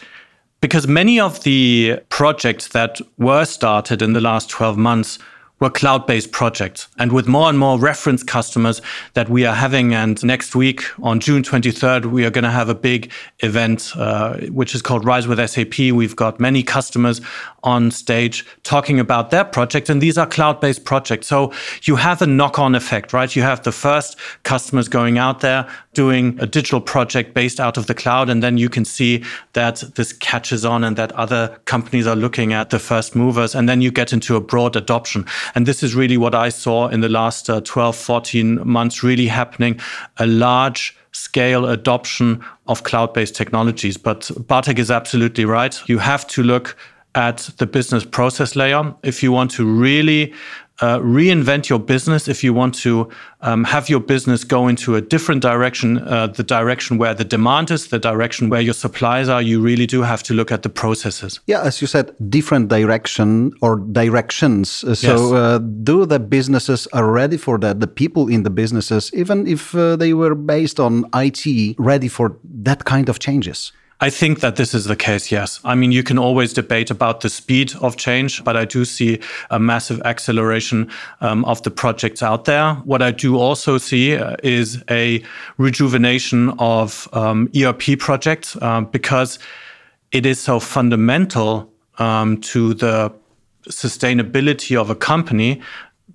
because 0.61 0.89
many 0.89 1.21
of 1.21 1.43
the 1.43 2.01
projects 2.09 2.69
that 2.69 3.01
were 3.19 3.45
started 3.45 4.01
in 4.01 4.15
the 4.15 4.21
last 4.21 4.49
12 4.49 4.79
months 4.79 5.19
were 5.59 5.71
cloud-based 5.71 6.33
projects. 6.33 6.89
And 6.99 7.13
with 7.13 7.27
more 7.27 7.49
and 7.49 7.59
more 7.59 7.79
reference 7.79 8.23
customers 8.23 8.83
that 9.15 9.29
we 9.29 9.47
are 9.47 9.55
having, 9.55 9.95
and 9.95 10.23
next 10.23 10.55
week 10.55 10.83
on 11.03 11.19
June 11.19 11.43
23rd, 11.43 12.07
we 12.07 12.27
are 12.27 12.31
going 12.31 12.45
to 12.45 12.51
have 12.51 12.69
a 12.69 12.75
big 12.75 13.11
event, 13.41 13.93
uh, 13.97 14.37
which 14.49 14.75
is 14.75 14.83
called 14.83 15.05
Rise 15.05 15.27
with 15.27 15.39
SAP. 15.49 15.79
We've 15.79 16.17
got 16.17 16.39
many 16.39 16.63
customers 16.63 17.23
on 17.63 17.91
stage 17.91 18.45
talking 18.65 19.01
about 19.01 19.31
their 19.31 19.45
project, 19.45 19.89
and 19.89 20.03
these 20.03 20.19
are 20.19 20.27
cloud-based 20.27 20.85
projects. 20.85 21.27
So 21.27 21.53
you 21.83 21.97
have 21.97 22.21
a 22.21 22.27
knock-on 22.27 22.75
effect, 22.75 23.13
right? 23.15 23.35
You 23.35 23.43
have 23.43 23.63
the 23.63 23.73
first 23.73 24.19
customers 24.43 24.89
going 24.89 25.17
out 25.17 25.41
there 25.41 25.67
doing 25.97 26.39
a 26.39 26.47
digital 26.47 26.81
project 26.81 27.33
based 27.33 27.59
out 27.59 27.79
of 27.79 27.87
the 27.87 27.95
cloud, 27.95 28.29
and 28.29 28.43
then 28.43 28.59
you 28.59 28.69
can 28.69 28.85
see 28.85 29.25
that 29.55 29.83
this 29.95 30.13
catches 30.13 30.63
on 30.63 30.85
and 30.85 30.97
that 30.97 31.11
other 31.13 31.59
companies 31.65 32.07
are 32.07 32.15
looking 32.15 32.53
at 32.53 32.69
the 32.69 32.79
first 32.79 33.17
movers, 33.17 33.55
and 33.55 33.67
then 33.67 33.81
you 33.81 33.91
get 33.91 34.13
into 34.13 34.37
a 34.37 34.41
broad 34.41 34.77
adoption. 34.77 35.25
And 35.55 35.65
this 35.65 35.83
is 35.83 35.95
really 35.95 36.19
what 36.19 36.35
I 36.35 36.51
saw 36.51 36.89
in 36.89 37.01
the 37.01 37.09
last 37.09 37.49
uh, 37.49 37.63
12, 37.63 37.97
14 37.97 38.69
months 38.69 39.03
really 39.03 39.27
happening 39.27 39.81
a 40.19 40.27
large 40.27 40.95
scale 41.13 41.65
adoption 41.65 42.45
of 42.67 42.83
cloud 42.83 43.15
based 43.15 43.35
technologies. 43.35 43.97
But 43.97 44.31
Bartek 44.47 44.79
is 44.79 44.91
absolutely 44.91 45.47
right. 45.47 45.81
You 45.89 45.99
have 45.99 46.27
to 46.29 46.43
look 46.43 46.77
at 47.15 47.49
the 47.57 47.67
business 47.67 48.05
process 48.05 48.55
layer 48.55 48.95
if 49.03 49.23
you 49.23 49.33
want 49.33 49.51
to 49.53 49.65
really 49.65 50.35
uh, 50.81 50.99
reinvent 50.99 51.69
your 51.69 51.79
business 51.79 52.29
if 52.29 52.45
you 52.45 52.53
want 52.53 52.75
to 52.75 53.09
um, 53.41 53.65
have 53.65 53.89
your 53.89 54.01
business 54.01 54.45
go 54.45 54.69
into 54.69 54.95
a 54.95 55.01
different 55.01 55.43
direction, 55.43 55.99
uh, 55.99 56.27
the 56.27 56.43
direction 56.43 56.99
where 56.99 57.15
the 57.15 57.25
demand 57.25 57.71
is, 57.71 57.89
the 57.89 57.99
direction 57.99 58.51
where 58.51 58.61
your 58.61 58.75
supplies 58.75 59.29
are, 59.29 59.41
you 59.41 59.61
really 59.61 59.87
do 59.87 60.03
have 60.03 60.23
to 60.23 60.35
look 60.35 60.53
at 60.53 60.63
the 60.63 60.69
processes. 60.69 61.41
Yeah, 61.47 61.63
as 61.63 61.81
you 61.81 61.87
said, 61.87 62.15
different 62.29 62.69
direction 62.69 63.53
or 63.63 63.77
directions. 63.77 64.71
So, 64.71 64.89
yes. 64.93 65.09
uh, 65.09 65.59
do 65.59 66.05
the 66.07 66.19
businesses 66.19 66.87
are 66.89 67.11
ready 67.11 67.37
for 67.37 67.59
that? 67.59 67.81
The 67.81 67.87
people 67.87 68.29
in 68.29 68.43
the 68.43 68.51
businesses, 68.51 69.11
even 69.15 69.47
if 69.47 69.75
uh, 69.75 69.97
they 69.97 70.13
were 70.13 70.35
based 70.35 70.79
on 70.79 71.05
IT, 71.15 71.77
ready 71.79 72.09
for 72.09 72.37
that 72.45 72.85
kind 72.85 73.09
of 73.09 73.19
changes? 73.19 73.73
I 73.99 74.11
think 74.11 74.41
that 74.41 74.57
this 74.57 74.75
is 74.75 74.85
the 74.85 74.97
case, 74.97 75.33
yes. 75.33 75.59
I 75.65 75.75
mean, 75.75 75.91
you 75.91 76.03
can 76.03 76.19
always 76.19 76.53
debate 76.53 76.91
about 76.91 77.23
the 77.23 77.31
speed 77.31 77.73
of 77.81 77.97
change, 77.97 78.45
but 78.45 78.55
I 78.55 78.67
do 78.67 78.85
see 78.85 79.21
a 79.51 79.59
massive 79.59 80.03
acceleration 80.05 80.91
um, 81.23 81.47
of 81.47 81.63
the 81.63 81.71
projects 81.71 82.23
out 82.23 82.45
there. 82.45 82.75
What 82.85 83.01
I 83.01 83.11
do 83.11 83.39
also 83.39 83.79
see 83.79 84.15
uh, 84.15 84.37
is 84.43 84.85
a 84.91 85.23
rejuvenation 85.57 86.51
of 86.59 87.09
um, 87.15 87.51
ERP 87.57 87.99
projects 87.99 88.55
uh, 88.61 88.83
because 88.83 89.39
it 90.13 90.27
is 90.27 90.39
so 90.41 90.61
fundamental 90.61 91.73
um, 91.99 92.39
to 92.43 92.75
the 92.75 93.11
sustainability 93.71 94.79
of 94.79 94.91
a 94.91 94.95
company 94.95 95.63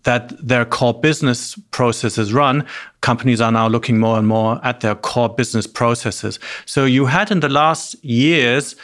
that 0.03 0.36
their 0.46 0.65
core 0.65 1.00
business 1.00 1.55
processes 1.72 2.34
run, 2.34 2.65
companies 3.01 3.41
are 3.41 3.51
now 3.51 3.67
looking 3.67 4.00
more 4.00 4.17
and 4.17 4.27
more 4.27 4.60
at 4.63 4.79
their 4.81 4.96
core 4.96 5.29
business 5.29 5.67
processes. 5.67 6.39
So 6.65 6.86
you 6.86 7.05
had 7.05 7.31
in 7.31 7.39
the 7.39 7.50
last 7.50 8.03
years 8.03 8.75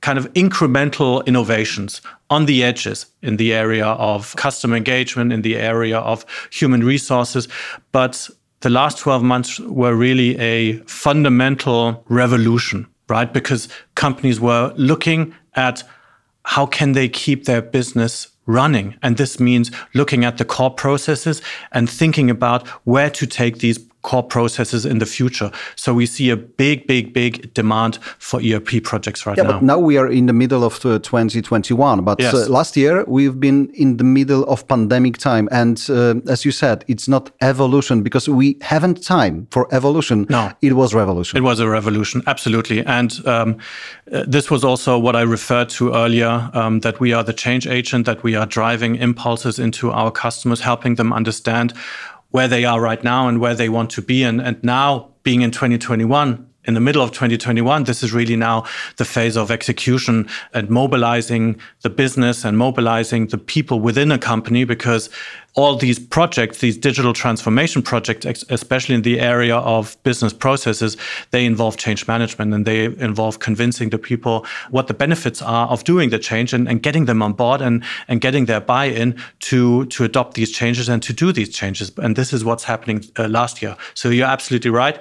kind 0.00 0.18
of 0.18 0.32
incremental 0.32 1.24
innovations 1.26 2.00
on 2.30 2.46
the 2.46 2.62
edges 2.62 3.06
in 3.22 3.36
the 3.36 3.52
area 3.52 3.86
of 3.86 4.34
customer 4.36 4.76
engagement, 4.76 5.32
in 5.32 5.42
the 5.42 5.56
area 5.56 5.98
of 5.98 6.24
human 6.50 6.82
resources. 6.82 7.48
But 7.92 8.30
the 8.60 8.70
last 8.70 8.98
12 8.98 9.22
months 9.22 9.60
were 9.60 9.94
really 9.94 10.38
a 10.38 10.78
fundamental 10.80 12.04
revolution, 12.08 12.86
right? 13.08 13.30
Because 13.32 13.68
companies 13.94 14.40
were 14.40 14.72
looking 14.76 15.34
at 15.54 15.82
how 16.44 16.66
can 16.66 16.92
they 16.92 17.08
keep 17.08 17.44
their 17.44 17.62
business 17.62 18.28
running. 18.50 18.96
And 19.02 19.16
this 19.16 19.38
means 19.38 19.70
looking 19.94 20.24
at 20.24 20.38
the 20.38 20.44
core 20.44 20.70
processes 20.70 21.42
and 21.72 21.88
thinking 21.88 22.30
about 22.30 22.66
where 22.84 23.10
to 23.10 23.26
take 23.26 23.58
these 23.58 23.78
core 24.02 24.22
processes 24.22 24.86
in 24.86 24.98
the 24.98 25.06
future. 25.06 25.50
So 25.76 25.92
we 25.92 26.06
see 26.06 26.30
a 26.30 26.36
big, 26.36 26.86
big, 26.86 27.12
big 27.12 27.52
demand 27.54 27.98
for 28.18 28.40
ERP 28.40 28.82
projects 28.82 29.26
right 29.26 29.36
yeah, 29.36 29.44
now. 29.44 29.50
Yeah, 29.50 29.56
but 29.56 29.62
now 29.64 29.78
we 29.78 29.98
are 29.98 30.08
in 30.08 30.26
the 30.26 30.32
middle 30.32 30.64
of 30.64 30.78
2021. 30.80 32.04
But 32.04 32.20
yes. 32.20 32.34
uh, 32.34 32.46
last 32.48 32.76
year 32.76 33.04
we've 33.06 33.38
been 33.38 33.70
in 33.74 33.98
the 33.98 34.04
middle 34.04 34.44
of 34.44 34.66
pandemic 34.68 35.18
time, 35.18 35.48
and 35.52 35.84
uh, 35.90 36.14
as 36.28 36.44
you 36.44 36.52
said, 36.52 36.84
it's 36.88 37.08
not 37.08 37.30
evolution 37.40 38.02
because 38.02 38.28
we 38.28 38.56
haven't 38.62 39.04
time 39.04 39.46
for 39.50 39.72
evolution. 39.74 40.26
No, 40.30 40.52
it 40.62 40.72
was 40.72 40.94
revolution. 40.94 41.36
It 41.36 41.42
was 41.42 41.60
a 41.60 41.68
revolution, 41.68 42.22
absolutely. 42.26 42.84
And 42.86 43.26
um, 43.26 43.58
uh, 44.12 44.24
this 44.26 44.50
was 44.50 44.64
also 44.64 44.98
what 44.98 45.14
I 45.16 45.22
referred 45.22 45.68
to 45.70 45.94
earlier: 45.94 46.50
um, 46.54 46.80
that 46.80 47.00
we 47.00 47.12
are 47.12 47.24
the 47.24 47.32
change 47.32 47.66
agent, 47.66 48.06
that 48.06 48.22
we 48.22 48.34
are 48.34 48.46
driving 48.46 48.96
impulses 48.96 49.58
into 49.58 49.90
our 49.90 50.10
customers, 50.10 50.60
helping 50.60 50.94
them 50.96 51.12
understand 51.12 51.74
where 52.30 52.48
they 52.48 52.64
are 52.64 52.80
right 52.80 53.02
now 53.02 53.28
and 53.28 53.40
where 53.40 53.54
they 53.54 53.68
want 53.68 53.90
to 53.90 54.02
be. 54.02 54.22
And, 54.22 54.40
and 54.40 54.62
now 54.62 55.10
being 55.22 55.42
in 55.42 55.50
2021, 55.50 56.49
in 56.64 56.74
the 56.74 56.80
middle 56.80 57.02
of 57.02 57.10
2021, 57.10 57.84
this 57.84 58.02
is 58.02 58.12
really 58.12 58.36
now 58.36 58.64
the 58.96 59.04
phase 59.04 59.36
of 59.36 59.50
execution 59.50 60.28
and 60.52 60.68
mobilizing 60.68 61.58
the 61.80 61.90
business 61.90 62.44
and 62.44 62.58
mobilizing 62.58 63.28
the 63.28 63.38
people 63.38 63.80
within 63.80 64.12
a 64.12 64.18
company 64.18 64.64
because 64.64 65.08
all 65.54 65.74
these 65.76 65.98
projects, 65.98 66.58
these 66.58 66.76
digital 66.76 67.12
transformation 67.12 67.82
projects, 67.82 68.44
especially 68.50 68.94
in 68.94 69.02
the 69.02 69.18
area 69.18 69.56
of 69.56 70.00
business 70.04 70.32
processes, 70.32 70.96
they 71.30 71.44
involve 71.44 71.76
change 71.76 72.06
management 72.06 72.54
and 72.54 72.66
they 72.66 72.84
involve 72.84 73.40
convincing 73.40 73.90
the 73.90 73.98
people 73.98 74.46
what 74.70 74.86
the 74.86 74.94
benefits 74.94 75.42
are 75.42 75.66
of 75.68 75.82
doing 75.84 76.10
the 76.10 76.18
change 76.18 76.52
and, 76.52 76.68
and 76.68 76.82
getting 76.82 77.06
them 77.06 77.22
on 77.22 77.32
board 77.32 77.60
and, 77.60 77.82
and 78.06 78.20
getting 78.20 78.44
their 78.44 78.60
buy-in 78.60 79.18
to, 79.40 79.86
to 79.86 80.04
adopt 80.04 80.34
these 80.34 80.52
changes 80.52 80.88
and 80.88 81.02
to 81.02 81.12
do 81.12 81.32
these 81.32 81.48
changes. 81.48 81.90
And 81.96 82.14
this 82.16 82.32
is 82.32 82.44
what's 82.44 82.64
happening 82.64 83.04
uh, 83.18 83.26
last 83.26 83.60
year. 83.60 83.76
So 83.94 84.10
you're 84.10 84.28
absolutely 84.28 84.70
right 84.70 85.00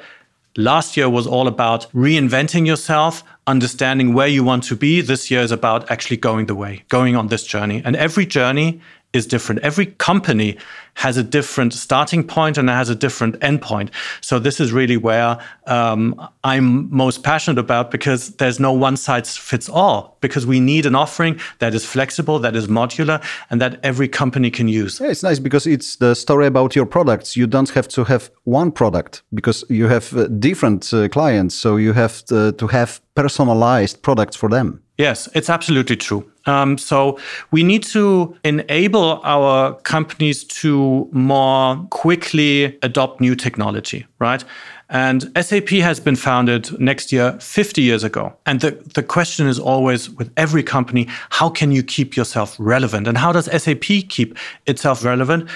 Last 0.59 0.97
year 0.97 1.09
was 1.09 1.25
all 1.25 1.47
about 1.47 1.89
reinventing 1.93 2.67
yourself, 2.67 3.23
understanding 3.47 4.13
where 4.13 4.27
you 4.27 4.43
want 4.43 4.65
to 4.65 4.75
be. 4.75 4.99
This 4.99 5.31
year 5.31 5.39
is 5.39 5.53
about 5.53 5.89
actually 5.89 6.17
going 6.17 6.47
the 6.47 6.53
way, 6.53 6.83
going 6.89 7.15
on 7.15 7.27
this 7.27 7.45
journey. 7.45 7.81
And 7.85 7.95
every 7.95 8.25
journey 8.25 8.81
is 9.13 9.25
different. 9.25 9.61
Every 9.61 9.87
company 9.87 10.57
has 10.95 11.17
a 11.17 11.23
different 11.23 11.73
starting 11.73 12.23
point 12.23 12.57
and 12.57 12.69
has 12.69 12.89
a 12.89 12.95
different 12.95 13.39
endpoint. 13.39 13.89
So 14.21 14.37
this 14.37 14.59
is 14.59 14.71
really 14.71 14.97
where 14.97 15.37
um, 15.65 16.29
I'm 16.43 16.93
most 16.95 17.23
passionate 17.23 17.57
about 17.57 17.89
because 17.89 18.35
there's 18.35 18.59
no 18.59 18.71
one 18.73 18.97
size 18.97 19.37
fits 19.37 19.69
all. 19.69 20.17
Because 20.21 20.45
we 20.45 20.59
need 20.59 20.85
an 20.85 20.95
offering 20.95 21.39
that 21.59 21.73
is 21.73 21.85
flexible, 21.85 22.39
that 22.39 22.55
is 22.55 22.67
modular, 22.67 23.23
and 23.49 23.61
that 23.61 23.79
every 23.83 24.07
company 24.07 24.51
can 24.51 24.67
use. 24.67 24.99
Yeah, 24.99 25.07
it's 25.07 25.23
nice 25.23 25.39
because 25.39 25.65
it's 25.65 25.95
the 25.95 26.13
story 26.13 26.45
about 26.45 26.75
your 26.75 26.85
products. 26.85 27.37
You 27.37 27.47
don't 27.47 27.69
have 27.69 27.87
to 27.89 28.03
have 28.03 28.29
one 28.43 28.71
product 28.71 29.23
because 29.33 29.63
you 29.69 29.87
have 29.87 30.15
uh, 30.15 30.27
different 30.27 30.93
uh, 30.93 31.07
clients, 31.07 31.55
so 31.55 31.77
you 31.77 31.93
have 31.93 32.25
to, 32.25 32.51
to 32.51 32.67
have 32.67 32.99
personalized 33.15 34.01
products 34.01 34.35
for 34.35 34.49
them. 34.49 34.81
Yes, 34.97 35.29
it's 35.33 35.49
absolutely 35.49 35.95
true. 35.95 36.29
Um, 36.49 36.77
so 36.77 37.19
we 37.51 37.63
need 37.63 37.83
to 37.83 38.35
enable 38.43 39.21
our 39.23 39.75
companies 39.81 40.43
to 40.61 41.07
more 41.11 41.77
quickly 41.91 42.77
adopt 42.81 43.21
new 43.21 43.35
technology, 43.35 44.07
right? 44.17 44.43
And 44.89 45.31
SAP 45.39 45.69
has 45.69 45.99
been 45.99 46.15
founded 46.15 46.77
next 46.79 47.11
year 47.11 47.37
50 47.39 47.81
years 47.83 48.03
ago. 48.03 48.33
And 48.47 48.61
the, 48.61 48.71
the 48.95 49.03
question 49.03 49.47
is 49.47 49.59
always 49.59 50.09
with 50.09 50.31
every 50.35 50.63
company, 50.63 51.07
how 51.29 51.49
can 51.49 51.71
you 51.71 51.83
keep 51.83 52.17
yourself 52.17 52.55
relevant? 52.57 53.07
And 53.07 53.15
how 53.15 53.31
does 53.31 53.45
SAP 53.45 53.83
keep 54.09 54.35
itself 54.65 55.05
relevant? 55.05 55.47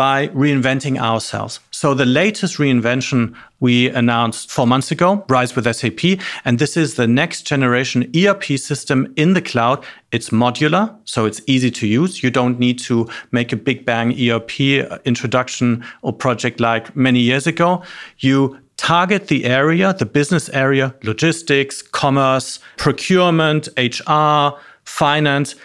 By 0.00 0.28
reinventing 0.28 0.98
ourselves. 0.98 1.60
So 1.72 1.92
the 1.92 2.06
latest 2.06 2.56
reinvention 2.56 3.36
we 3.60 3.90
announced 3.90 4.50
four 4.50 4.66
months 4.66 4.90
ago, 4.90 5.26
Rise 5.28 5.54
with 5.54 5.66
SAP, 5.76 6.18
and 6.46 6.58
this 6.58 6.74
is 6.74 6.94
the 6.94 7.06
next 7.06 7.42
generation 7.42 8.10
ERP 8.16 8.44
system 8.56 9.12
in 9.16 9.34
the 9.34 9.42
cloud. 9.42 9.84
It's 10.10 10.30
modular, 10.30 10.96
so 11.04 11.26
it's 11.26 11.42
easy 11.46 11.70
to 11.72 11.86
use. 11.86 12.22
You 12.22 12.30
don't 12.30 12.58
need 12.58 12.78
to 12.78 13.10
make 13.30 13.52
a 13.52 13.56
big 13.56 13.84
bang 13.84 14.08
ERP 14.18 14.52
uh, 14.90 14.96
introduction 15.04 15.84
or 16.00 16.14
project 16.14 16.60
like 16.60 16.96
many 16.96 17.20
years 17.20 17.46
ago. 17.46 17.82
You 18.20 18.58
target 18.78 19.28
the 19.28 19.44
area, 19.44 19.92
the 19.92 20.06
business 20.06 20.48
area, 20.54 20.94
logistics, 21.02 21.82
commerce, 21.82 22.58
procurement, 22.78 23.68
HR, 23.76 24.56
finance 24.84 25.56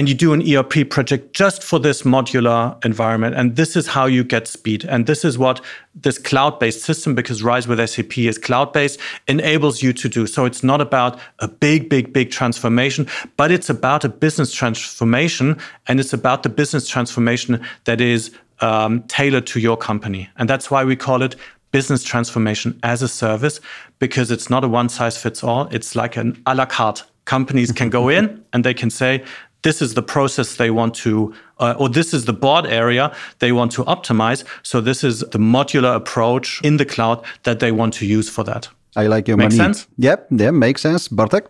and 0.00 0.08
you 0.08 0.14
do 0.14 0.32
an 0.32 0.40
ERP 0.50 0.88
project 0.88 1.34
just 1.34 1.62
for 1.62 1.78
this 1.78 2.04
modular 2.04 2.82
environment. 2.86 3.34
And 3.36 3.56
this 3.56 3.76
is 3.76 3.86
how 3.86 4.06
you 4.06 4.24
get 4.24 4.48
speed. 4.48 4.82
And 4.86 5.06
this 5.06 5.26
is 5.26 5.36
what 5.36 5.60
this 5.94 6.16
cloud 6.16 6.58
based 6.58 6.80
system, 6.80 7.14
because 7.14 7.42
Rise 7.42 7.68
with 7.68 7.86
SAP 7.86 8.16
is 8.16 8.38
cloud 8.38 8.72
based, 8.72 8.98
enables 9.28 9.82
you 9.82 9.92
to 9.92 10.08
do. 10.08 10.26
So 10.26 10.46
it's 10.46 10.62
not 10.62 10.80
about 10.80 11.20
a 11.40 11.48
big, 11.48 11.90
big, 11.90 12.14
big 12.14 12.30
transformation, 12.30 13.06
but 13.36 13.50
it's 13.50 13.68
about 13.68 14.02
a 14.02 14.08
business 14.08 14.54
transformation. 14.54 15.58
And 15.86 16.00
it's 16.00 16.14
about 16.14 16.44
the 16.44 16.48
business 16.48 16.88
transformation 16.88 17.62
that 17.84 18.00
is 18.00 18.34
um, 18.60 19.02
tailored 19.02 19.46
to 19.48 19.60
your 19.60 19.76
company. 19.76 20.30
And 20.38 20.48
that's 20.48 20.70
why 20.70 20.82
we 20.82 20.96
call 20.96 21.20
it 21.20 21.36
business 21.72 22.02
transformation 22.02 22.80
as 22.82 23.02
a 23.02 23.08
service, 23.08 23.60
because 23.98 24.30
it's 24.30 24.48
not 24.48 24.64
a 24.64 24.68
one 24.68 24.88
size 24.88 25.18
fits 25.18 25.44
all. 25.44 25.68
It's 25.70 25.94
like 25.94 26.16
an 26.16 26.42
a 26.46 26.54
la 26.54 26.64
carte 26.64 27.04
companies 27.26 27.70
can 27.70 27.90
go 27.90 28.08
in 28.18 28.42
and 28.54 28.64
they 28.64 28.72
can 28.72 28.88
say, 28.88 29.22
this 29.62 29.82
is 29.82 29.94
the 29.94 30.02
process 30.02 30.56
they 30.56 30.70
want 30.70 30.94
to, 30.94 31.34
uh, 31.58 31.74
or 31.78 31.88
this 31.88 32.14
is 32.14 32.24
the 32.24 32.32
board 32.32 32.66
area 32.66 33.14
they 33.38 33.52
want 33.52 33.72
to 33.72 33.84
optimize. 33.84 34.44
So 34.62 34.80
this 34.80 35.04
is 35.04 35.20
the 35.20 35.38
modular 35.38 35.94
approach 35.94 36.60
in 36.62 36.76
the 36.76 36.86
cloud 36.86 37.24
that 37.42 37.60
they 37.60 37.72
want 37.72 37.94
to 37.94 38.06
use 38.06 38.28
for 38.30 38.44
that. 38.44 38.68
I 38.96 39.06
like 39.06 39.28
your 39.28 39.36
Makes 39.36 39.56
money. 39.56 39.74
sense? 39.74 39.86
Yep, 39.98 40.26
yeah, 40.30 40.50
makes 40.50 40.82
sense. 40.82 41.08
Bartek? 41.08 41.44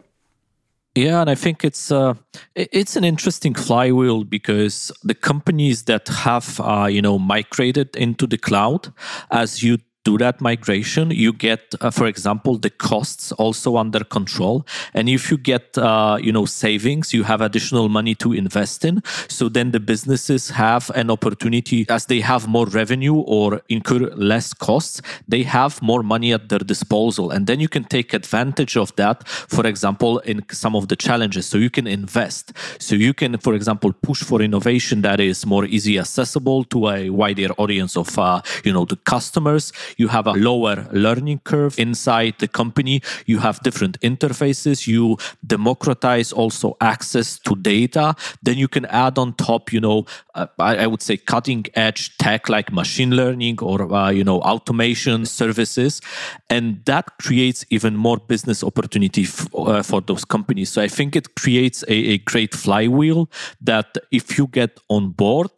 Yeah, 0.96 1.20
and 1.20 1.30
I 1.30 1.36
think 1.36 1.64
it's 1.64 1.92
uh, 1.92 2.14
it's 2.56 2.96
an 2.96 3.04
interesting 3.04 3.54
flywheel 3.54 4.24
because 4.24 4.90
the 5.04 5.14
companies 5.14 5.84
that 5.84 6.08
have 6.08 6.60
uh, 6.60 6.86
you 6.90 7.00
know 7.00 7.16
migrated 7.18 7.94
into 7.96 8.26
the 8.26 8.36
cloud, 8.36 8.92
as 9.30 9.62
you 9.62 9.78
do 10.04 10.16
that 10.19 10.40
migration, 10.40 11.11
you 11.11 11.33
get, 11.33 11.75
uh, 11.80 11.90
for 11.90 12.07
example, 12.07 12.57
the 12.57 12.71
costs 12.71 13.33
also 13.33 13.76
under 13.76 14.02
control. 14.02 14.66
And 14.95 15.09
if 15.09 15.30
you 15.30 15.37
get, 15.37 15.76
uh, 15.76 16.19
you 16.21 16.33
know, 16.33 16.47
savings, 16.47 17.12
you 17.12 17.25
have 17.25 17.40
additional 17.40 17.88
money 17.88 18.14
to 18.16 18.33
invest 18.33 18.85
in. 18.85 19.02
So 19.28 19.49
then 19.49 19.73
the 19.73 19.80
businesses 19.80 20.50
have 20.50 20.90
an 20.95 21.11
opportunity 21.11 21.87
as 21.88 22.07
they 22.07 22.21
have 22.21 22.49
more 22.49 22.66
revenue 22.66 23.16
or 23.16 23.61
incur 23.69 24.11
less 24.16 24.54
costs, 24.54 25.02
they 25.28 25.43
have 25.43 25.82
more 25.82 26.02
money 26.02 26.32
at 26.32 26.49
their 26.49 26.60
disposal. 26.60 27.30
And 27.30 27.47
then 27.47 27.60
you 27.60 27.69
can 27.69 27.84
take 27.84 28.15
advantage 28.15 28.76
of 28.76 28.95
that, 28.97 29.28
for 29.28 29.67
example, 29.67 30.19
in 30.21 30.45
some 30.50 30.75
of 30.75 30.89
the 30.89 30.97
challenges. 30.97 31.47
So 31.47 31.58
you 31.58 31.71
can 31.71 31.86
invest. 31.86 32.52
So 32.78 32.95
you 32.95 33.13
can, 33.13 33.36
for 33.39 33.54
example, 33.54 33.93
push 33.93 34.23
for 34.23 34.41
innovation 34.41 35.02
that 35.02 35.21
is 35.21 35.45
more 35.45 35.67
easy 35.67 35.99
accessible 35.99 36.65
to 36.65 36.89
a 36.89 37.10
wider 37.10 37.49
audience 37.58 37.97
of, 37.97 38.19
uh, 38.19 38.41
you 38.65 38.73
know, 38.73 38.86
the 38.86 38.97
customers 38.97 39.73
you 39.96 40.08
have 40.08 40.26
a 40.26 40.32
lower 40.32 40.88
learning 40.92 41.40
curve 41.44 41.78
inside 41.78 42.34
the 42.38 42.48
company. 42.48 43.02
You 43.26 43.38
have 43.38 43.60
different 43.60 44.00
interfaces. 44.00 44.86
You 44.86 45.18
democratize 45.46 46.32
also 46.32 46.76
access 46.80 47.38
to 47.40 47.54
data. 47.56 48.14
Then 48.42 48.58
you 48.58 48.68
can 48.68 48.86
add 48.86 49.18
on 49.18 49.34
top 49.34 49.72
you 49.72 49.80
know 49.80 50.06
uh, 50.34 50.46
I, 50.58 50.76
I, 50.84 50.86
would 50.86 51.02
say 51.02 51.16
cutting 51.16 51.66
edge 51.74 52.16
tech 52.18 52.48
like 52.48 52.72
machine 52.72 53.16
learning 53.16 53.60
or 53.60 53.92
uh, 53.92 54.10
you 54.10 54.24
know 54.24 54.40
automation 54.40 55.26
services. 55.26 56.00
And 56.48 56.84
that 56.84 57.18
creates 57.18 57.64
even 57.70 57.96
more 57.96 58.18
business 58.18 58.62
opportunity 58.64 59.22
f- 59.22 59.48
uh, 59.54 59.82
for 59.82 60.00
those 60.00 60.24
companies. 60.24 60.70
So 60.70 60.82
i 60.82 60.88
think 60.88 61.16
it 61.16 61.34
creates 61.34 61.82
a, 61.88 61.98
a 62.14 62.18
great 62.18 62.54
flywheel 62.54 63.30
that 63.60 63.96
if 64.10 64.38
you 64.38 64.46
get 64.46 64.78
on 64.88 65.10
board 65.10 65.50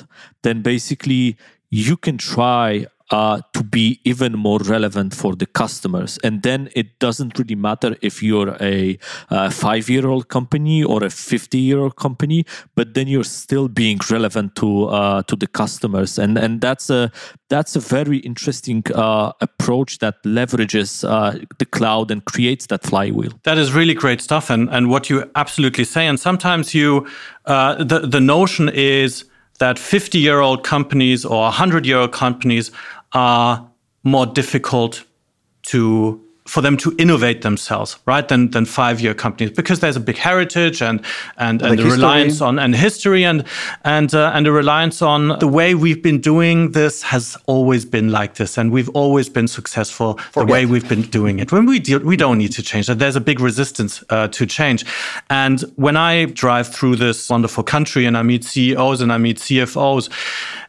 then 0.43 0.63
basically 0.63 1.37
you 1.71 1.97
can 1.97 2.19
try 2.19 2.87
uh, 3.13 3.41
to 3.53 3.63
be 3.63 4.01
even 4.05 4.33
more 4.33 4.59
relevant 4.61 5.15
for 5.15 5.37
the 5.37 5.45
customers. 5.45 6.19
And 6.25 6.43
then 6.43 6.71
it 6.75 6.99
doesn't 6.99 7.39
really 7.39 7.55
matter 7.55 7.95
if 8.01 8.23
you're 8.23 8.57
a, 8.59 8.99
a 9.31 9.51
five 9.51 9.91
year 9.91 10.09
old 10.09 10.29
company 10.29 10.83
or 10.83 11.05
a 11.05 11.11
50 11.11 11.59
year 11.59 11.79
old 11.79 11.97
company, 11.97 12.47
but 12.75 12.95
then 12.95 13.09
you're 13.09 13.23
still 13.23 13.69
being 13.69 14.01
relevant 14.11 14.57
to 14.57 14.87
uh, 14.87 15.23
to 15.25 15.37
the 15.37 15.47
customers. 15.47 16.19
And 16.19 16.39
and 16.39 16.61
that's 16.63 16.89
a 16.89 17.13
that's 17.51 17.77
a 17.77 17.81
very 17.81 18.19
interesting 18.19 18.83
uh, 18.95 19.33
approach 19.43 19.99
that 19.99 20.23
leverages 20.25 21.07
uh, 21.07 21.39
the 21.59 21.67
cloud 21.67 22.11
and 22.11 22.25
creates 22.25 22.67
that 22.69 22.83
flywheel. 22.83 23.33
That 23.45 23.59
is 23.59 23.75
really 23.75 23.95
great 23.95 24.23
stuff, 24.23 24.49
and 24.49 24.71
and 24.71 24.89
what 24.89 25.11
you 25.11 25.31
absolutely 25.35 25.85
say. 25.85 26.07
And 26.07 26.19
sometimes 26.19 26.75
you 26.75 27.07
uh, 27.45 27.85
the 27.85 28.01
the 28.01 28.21
notion 28.21 28.71
is 28.71 29.27
that 29.59 29.79
50 29.79 30.19
year 30.19 30.41
old 30.41 30.65
companies 30.65 31.25
or 31.25 31.43
100 31.43 31.87
year 31.87 31.99
old 31.99 32.13
companies 32.13 32.73
are 33.13 33.71
more 34.05 34.27
difficult 34.27 35.05
to 35.63 36.21
for 36.47 36.61
them 36.61 36.77
to 36.77 36.95
innovate 36.99 37.43
themselves, 37.43 37.99
right, 38.05 38.27
than 38.27 38.51
than 38.51 38.65
five 38.65 39.01
year 39.01 39.15
companies 39.15 39.55
because 39.55 39.81
there's 39.81 39.97
a 39.97 40.01
big 40.01 40.17
heritage 40.17 40.83
and 40.83 41.01
and, 41.39 41.63
and 41.63 41.79
the 41.79 41.85
reliance 41.85 42.41
on 42.41 42.59
and 42.59 42.75
history 42.75 43.25
and 43.25 43.45
and 43.85 44.13
uh, 44.15 44.33
and 44.35 44.47
a 44.47 44.53
reliance 44.53 45.03
on 45.03 45.39
the 45.39 45.47
way 45.47 45.75
we've 45.75 46.03
been 46.03 46.21
doing 46.21 46.73
this 46.73 47.03
has 47.03 47.37
always 47.47 47.85
been 47.85 48.11
like 48.11 48.35
this 48.35 48.59
and 48.59 48.73
we've 48.73 48.89
always 48.91 49.29
been 49.29 49.47
successful 49.47 50.15
Forget. 50.15 50.35
the 50.47 50.53
way 50.53 50.67
we've 50.67 50.89
been 50.89 51.03
doing 51.03 51.39
it. 51.39 51.53
When 51.53 51.65
we 51.65 51.79
deal, 51.79 52.01
we 52.01 52.17
don't 52.17 52.39
need 52.39 52.53
to 52.53 52.63
change 52.63 52.89
that. 52.89 52.99
There's 52.99 53.17
a 53.17 53.21
big 53.21 53.39
resistance 53.39 54.03
uh, 54.11 54.29
to 54.29 54.45
change, 54.45 54.85
and 55.31 55.61
when 55.77 55.97
I 55.97 56.25
drive 56.25 56.69
through 56.69 56.97
this 56.97 57.31
wonderful 57.31 57.63
country 57.63 58.05
and 58.05 58.17
I 58.17 58.23
meet 58.23 58.45
CEOs 58.45 59.01
and 59.01 59.13
I 59.13 59.19
meet 59.19 59.39
CFOs 59.39 60.11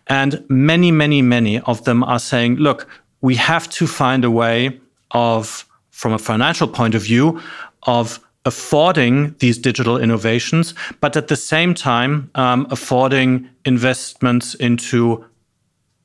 and 0.08 0.44
many, 0.50 0.92
many, 0.92 1.22
many 1.22 1.60
of 1.62 1.84
them 1.86 2.04
are 2.04 2.20
saying, 2.20 2.56
look, 2.56 2.88
we 3.22 3.36
have 3.36 3.70
to 3.70 3.88
find 3.88 4.26
a 4.26 4.32
way 4.32 4.80
of, 5.12 5.66
from 5.92 6.14
a 6.14 6.20
financial 6.20 6.68
point 6.68 6.96
of 6.96 7.04
view, 7.04 7.42
of 7.84 8.20
affording 8.46 9.36
these 9.40 9.58
digital 9.58 9.98
innovations, 9.98 10.74
but 11.00 11.16
at 11.16 11.28
the 11.28 11.36
same 11.36 11.74
time, 11.74 12.30
um, 12.36 12.68
affording 12.70 13.50
investments 13.66 14.54
into 14.56 15.24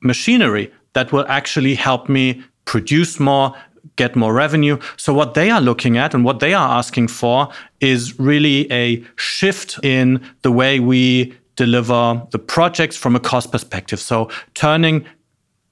machinery 0.01 0.71
that 0.93 1.11
will 1.11 1.25
actually 1.27 1.75
help 1.75 2.07
me 2.07 2.41
produce 2.65 3.19
more, 3.19 3.53
get 3.97 4.15
more 4.15 4.33
revenue. 4.33 4.79
So, 4.95 5.13
what 5.13 5.33
they 5.33 5.49
are 5.49 5.59
looking 5.59 5.97
at 5.97 6.13
and 6.13 6.23
what 6.23 6.39
they 6.39 6.53
are 6.53 6.77
asking 6.77 7.09
for 7.09 7.49
is 7.81 8.17
really 8.19 8.71
a 8.71 9.03
shift 9.17 9.79
in 9.83 10.23
the 10.41 10.51
way 10.51 10.79
we 10.79 11.33
deliver 11.59 12.25
the 12.31 12.39
projects 12.39 12.95
from 12.95 13.15
a 13.17 13.19
cost 13.19 13.51
perspective. 13.51 13.99
So 13.99 14.29
turning 14.53 15.05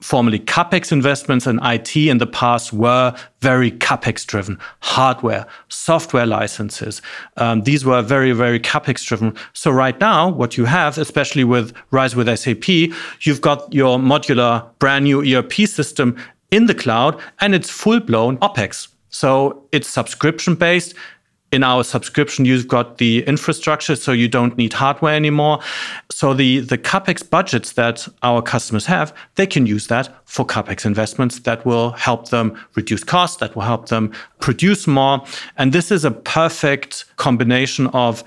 formerly 0.02 0.38
capex 0.38 0.92
investments 0.92 1.48
in 1.48 1.60
IT 1.64 1.96
in 1.96 2.18
the 2.18 2.28
past 2.28 2.74
were 2.74 3.16
very 3.40 3.72
capex 3.72 4.26
driven. 4.26 4.60
Hardware 4.82 5.46
software 5.70 6.28
licenses 6.28 7.02
um, 7.38 7.64
these 7.64 7.84
were 7.84 8.02
very 8.02 8.32
very 8.34 8.60
capex 8.60 9.04
driven. 9.06 9.34
So 9.54 9.72
right 9.72 10.00
now 10.00 10.30
what 10.30 10.58
you 10.58 10.66
have 10.66 10.98
especially 10.98 11.46
with 11.46 11.74
rise 11.92 12.16
with 12.16 12.28
sap 12.38 12.68
you've 13.22 13.42
got 13.42 13.74
your 13.74 13.98
modular 13.98 14.54
brand 14.78 15.06
new 15.06 15.20
erp 15.36 15.54
system 15.54 16.16
in 16.52 16.68
the 16.68 16.76
cloud 16.76 17.20
and 17.40 17.56
it's 17.56 17.70
full 17.70 18.00
blown 18.00 18.38
opex. 18.38 18.90
So 19.10 19.64
it's 19.72 19.88
subscription 19.88 20.54
based 20.56 20.94
in 21.52 21.64
our 21.64 21.84
subscription, 21.84 22.44
you've 22.44 22.68
got 22.68 22.98
the 22.98 23.24
infrastructure, 23.26 23.96
so 23.96 24.12
you 24.12 24.28
don't 24.28 24.58
need 24.58 24.74
hardware 24.74 25.16
anymore. 25.16 25.60
So 26.12 26.34
the, 26.34 26.60
the 26.60 26.78
CapEx 26.78 27.28
budgets 27.28 27.74
that 27.74 28.08
our 28.22 28.42
customers 28.42 28.86
have, 28.88 29.14
they 29.36 29.48
can 29.48 29.66
use 29.66 29.88
that 29.88 30.14
for 30.26 30.46
CapEx 30.46 30.86
investments 30.86 31.40
that 31.40 31.66
will 31.66 31.92
help 31.92 32.30
them 32.30 32.60
reduce 32.76 33.04
costs, 33.04 33.38
that 33.38 33.56
will 33.56 33.64
help 33.64 33.88
them 33.88 34.12
produce 34.40 34.88
more. 34.88 35.24
And 35.58 35.72
this 35.72 35.90
is 35.90 36.04
a 36.04 36.12
perfect 36.12 37.06
combination 37.16 37.88
of 37.88 38.24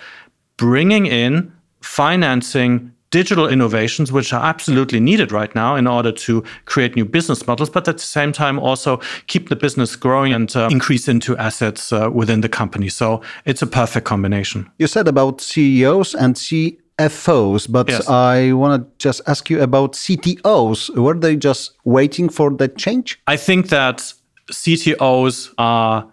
bringing 0.56 1.06
in 1.06 1.52
financing 1.82 2.92
digital 3.10 3.48
innovations, 3.48 4.12
which 4.12 4.32
are 4.32 4.44
absolutely 4.44 5.00
needed 5.00 5.32
right 5.32 5.54
now 5.54 5.76
in 5.76 5.86
order 5.86 6.12
to 6.12 6.42
create 6.64 6.96
new 6.96 7.04
business 7.04 7.46
models, 7.46 7.68
but 7.68 7.88
at 7.88 7.96
the 7.96 8.02
same 8.02 8.32
time 8.32 8.58
also 8.58 9.00
keep 9.26 9.48
the 9.48 9.56
business 9.56 9.96
growing 9.96 10.32
and 10.32 10.54
uh, 10.56 10.68
increase 10.70 11.08
into 11.08 11.36
assets 11.36 11.92
uh, 11.92 12.08
within 12.12 12.40
the 12.40 12.48
company. 12.48 12.88
So 12.88 13.20
it's 13.44 13.62
a 13.62 13.66
perfect 13.66 14.06
combination. 14.06 14.70
You 14.78 14.86
said 14.86 15.08
about 15.08 15.40
CEOs 15.40 16.14
and 16.14 16.34
CFOs, 16.36 17.70
but 17.70 17.88
Yes. 17.88 18.08
I 18.08 18.52
want 18.52 18.82
to 18.82 18.88
just 18.98 19.20
ask 19.26 19.50
you 19.50 19.60
about 19.60 19.92
CTOs. 19.94 20.96
Were 20.96 21.14
they 21.14 21.36
just 21.36 21.72
waiting 21.84 22.28
for 22.28 22.50
the 22.50 22.68
change? 22.68 23.20
I 23.26 23.36
think 23.36 23.68
that 23.68 24.14
CTOs 24.52 25.52
are 25.58 26.06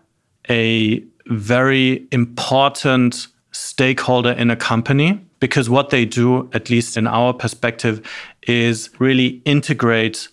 a 0.49 1.03
very 1.27 2.07
important 2.12 3.27
stakeholder 3.51 4.31
in 4.31 4.49
a 4.49 4.55
company 4.55 5.27
because 5.39 5.69
what 5.69 5.89
they 5.89 6.06
do, 6.06 6.50
at 6.54 6.69
least 6.69 6.97
in 6.97 7.08
our 7.08 7.34
perspective, 7.34 8.08
is 8.43 8.89
really 9.00 9.41
integrate 9.45 10.30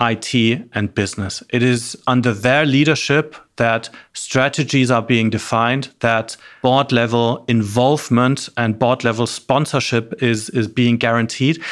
IT 0.00 0.68
and 0.74 0.94
business. 0.94 1.42
It 1.50 1.62
is 1.62 1.96
under 2.06 2.32
their 2.32 2.66
leadership 2.66 3.36
that 3.56 3.88
strategies 4.12 4.90
are 4.90 5.02
being 5.02 5.30
defined, 5.30 5.88
that 6.00 6.36
board 6.62 6.92
level 6.92 7.44
involvement 7.48 8.48
and 8.56 8.78
board 8.78 9.04
level 9.04 9.26
sponsorship 9.26 10.22
is, 10.22 10.50
is 10.50 10.68
being 10.68 10.98
guaranteed. 10.98 11.62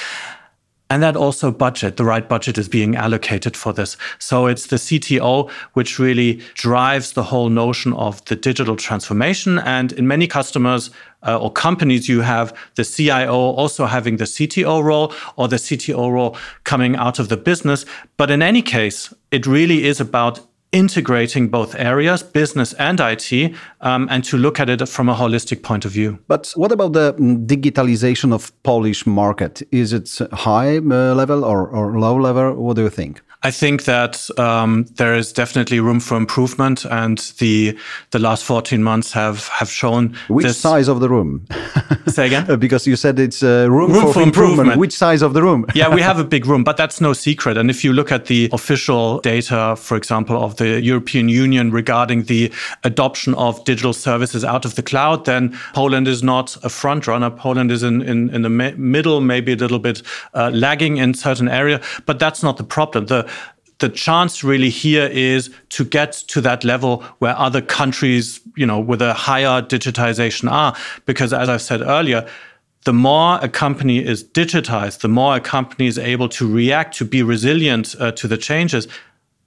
And 0.90 1.03
that 1.03 1.16
also 1.16 1.51
budget, 1.51 1.97
the 1.97 2.05
right 2.05 2.29
budget 2.29 2.57
is 2.57 2.68
being 2.68 2.94
allocated 2.94 3.57
for 3.57 3.73
this. 3.73 3.97
So 4.18 4.47
it's 4.47 4.66
the 4.66 4.77
CTO 4.77 5.51
which 5.73 5.99
really 5.99 6.40
drives 6.55 7.12
the 7.12 7.23
whole 7.23 7.49
notion 7.49 7.94
of 7.94 8.25
the 8.27 8.37
digital 8.37 8.77
transformation. 8.77 9.59
And 9.59 9.92
in 9.92 10.07
many 10.07 10.27
customers 10.27 10.90
uh, 11.25 11.39
or 11.39 11.51
companies, 11.53 12.09
you 12.09 12.21
have 12.23 12.57
the 12.75 12.85
CIO 12.85 13.35
also 13.35 13.87
having 13.87 14.17
the 14.17 14.25
CTO 14.25 14.83
role 14.83 15.13
or 15.37 15.49
the 15.49 15.57
CTO 15.57 16.13
role 16.13 16.37
coming 16.65 16.97
out 16.97 17.19
of 17.19 17.29
the 17.29 17.37
business. 17.37 17.85
But 18.17 18.31
in 18.31 18.43
any 18.43 18.63
case, 18.63 19.13
it 19.31 19.47
really 19.47 19.85
is 19.85 20.01
about 20.01 20.41
integrating 20.75 21.49
both 21.49 21.77
areas, 21.77 22.23
business 22.23 22.73
and 22.75 22.99
IT, 23.01 23.55
um, 23.81 24.09
and 24.11 24.25
to 24.25 24.37
look 24.37 24.59
at 24.59 24.69
it 24.69 24.89
from 24.89 25.09
a 25.09 25.15
holistic 25.15 25.63
point 25.63 25.85
of 25.85 25.93
view. 25.93 26.19
But 26.27 26.53
what 26.57 26.73
about 26.73 26.93
the 26.95 27.15
mm, 27.15 27.47
digitalization 27.47 28.33
of 28.33 28.51
Polish 28.65 29.07
market? 29.07 29.63
Is 29.71 29.93
it 29.93 30.11
high 30.33 30.79
uh, 30.79 31.15
level 31.15 31.45
or, 31.45 31.69
or 31.69 31.99
low 31.99 32.17
level? 32.17 32.55
What 32.55 32.75
do 32.75 32.83
you 32.83 32.91
think? 32.91 33.23
I 33.44 33.50
think 33.50 33.85
that 33.85 34.30
um, 34.38 34.87
there 34.96 35.14
is 35.14 35.30
definitely 35.30 35.78
room 35.78 36.00
for 36.00 36.16
improvement, 36.16 36.87
and 36.87 37.18
the 37.38 37.76
the 38.11 38.18
last 38.18 38.42
14 38.44 38.83
months 38.83 39.12
have 39.12 39.48
have 39.48 39.70
shown 39.70 40.16
Which 40.28 40.46
this. 40.46 40.57
size 40.59 40.88
of 40.88 41.00
the 41.00 41.11
room? 41.11 41.46
Say 42.07 42.26
again. 42.26 42.50
Uh, 42.50 42.57
because 42.57 42.87
you 42.87 42.96
said 42.96 43.18
it's 43.18 43.42
uh, 43.42 43.66
room, 43.70 43.92
Room 43.92 44.07
for, 44.07 44.14
for 44.14 44.22
improvement. 44.22 44.78
Which 44.78 44.94
size 44.94 45.20
of 45.20 45.35
the 45.35 45.42
room? 45.42 45.66
yeah, 45.74 45.94
we 45.94 46.00
have 46.00 46.18
a 46.18 46.24
big 46.35 46.46
room, 46.46 46.64
but 46.64 46.78
that's 46.78 47.02
no 47.02 47.12
secret. 47.12 47.59
And 47.59 47.68
if 47.68 47.85
you 47.85 47.92
look 47.92 48.11
at 48.11 48.26
the 48.26 48.48
official 48.52 49.20
data, 49.20 49.76
for 49.76 49.96
example, 49.96 50.42
of 50.42 50.57
the 50.57 50.80
European 50.80 51.28
Union 51.28 51.70
regarding 51.70 52.24
the 52.24 52.50
adoption 52.83 53.35
of 53.35 53.62
digital 53.64 53.92
services 53.92 54.42
out 54.42 54.64
of 54.64 54.74
the 54.74 54.83
cloud, 54.83 55.26
then 55.26 55.54
Poland 55.74 56.09
is 56.09 56.22
not 56.22 56.57
a 56.64 56.70
front 56.70 57.07
runner. 57.07 57.28
Poland 57.28 57.70
is 57.70 57.83
in, 57.83 58.00
in, 58.00 58.30
in 58.35 58.40
the 58.40 58.48
mi- 58.48 58.74
middle, 58.78 59.20
maybe 59.20 59.52
a 59.52 59.57
little 59.57 59.78
bit 59.78 60.02
uh, 60.33 60.50
lagging 60.54 60.96
in 60.96 61.12
certain 61.12 61.48
area, 61.48 61.78
but 62.07 62.18
that's 62.18 62.42
not 62.42 62.57
the 62.57 62.64
problem. 62.64 63.07
The 63.07 63.26
the 63.85 63.90
chance 63.90 64.42
really 64.42 64.70
here 64.70 65.05
is 65.12 65.51
to 65.68 65.85
get 65.85 66.12
to 66.29 66.40
that 66.40 66.64
level 66.64 67.03
where 67.18 67.37
other 67.37 67.61
countries, 67.61 68.40
you 68.57 68.64
know, 68.64 68.81
with 68.81 69.03
a 69.03 69.12
higher 69.12 69.61
digitization 69.61 70.51
are. 70.51 70.75
Because 71.05 71.35
as 71.35 71.51
I 71.51 71.59
said 71.59 71.83
earlier, 71.83 72.27
the 72.87 72.94
more 72.94 73.38
a 73.42 73.49
company 73.49 73.99
is 74.03 74.25
digitized, 74.25 75.01
the 75.01 75.09
more 75.09 75.37
a 75.37 75.40
company 75.40 75.87
is 75.87 75.99
able 75.99 76.31
to 76.31 76.51
react, 76.51 76.97
to 76.97 77.05
be 77.05 77.23
resilient 77.23 77.94
uh, 78.01 78.12
to 78.12 78.27
the 78.27 78.38
changes, 78.38 78.88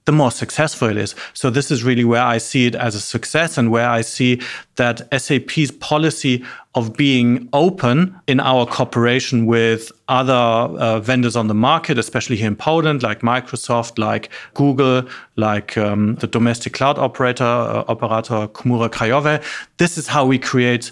the 0.08 0.12
more 0.12 0.30
successful 0.30 0.88
it 0.88 0.96
is. 0.96 1.14
So 1.34 1.50
this 1.50 1.70
is 1.70 1.84
really 1.84 2.02
where 2.02 2.22
I 2.22 2.38
see 2.38 2.64
it 2.64 2.74
as 2.74 2.94
a 2.94 3.00
success 3.00 3.58
and 3.58 3.70
where 3.70 3.86
I 3.86 4.00
see 4.00 4.40
that 4.76 5.06
SAP's 5.12 5.70
policy 5.70 6.42
of 6.74 6.96
being 6.96 7.46
open 7.52 8.18
in 8.26 8.40
our 8.40 8.64
cooperation 8.64 9.44
with 9.44 9.92
other 10.08 10.32
uh, 10.32 10.98
vendors 11.00 11.36
on 11.36 11.48
the 11.48 11.54
market, 11.54 11.98
especially 11.98 12.36
here 12.36 12.46
in 12.46 12.56
Poland, 12.56 13.02
like 13.02 13.20
Microsoft, 13.20 13.98
like 13.98 14.30
Google, 14.54 15.06
like 15.36 15.76
um, 15.76 16.14
the 16.14 16.26
domestic 16.26 16.72
cloud 16.72 16.98
operator, 16.98 17.44
uh, 17.44 17.84
operator 17.86 18.48
Chmura 18.48 18.88
Krajowa. 18.88 19.42
This 19.76 19.98
is 19.98 20.08
how 20.08 20.24
we 20.24 20.38
create 20.38 20.90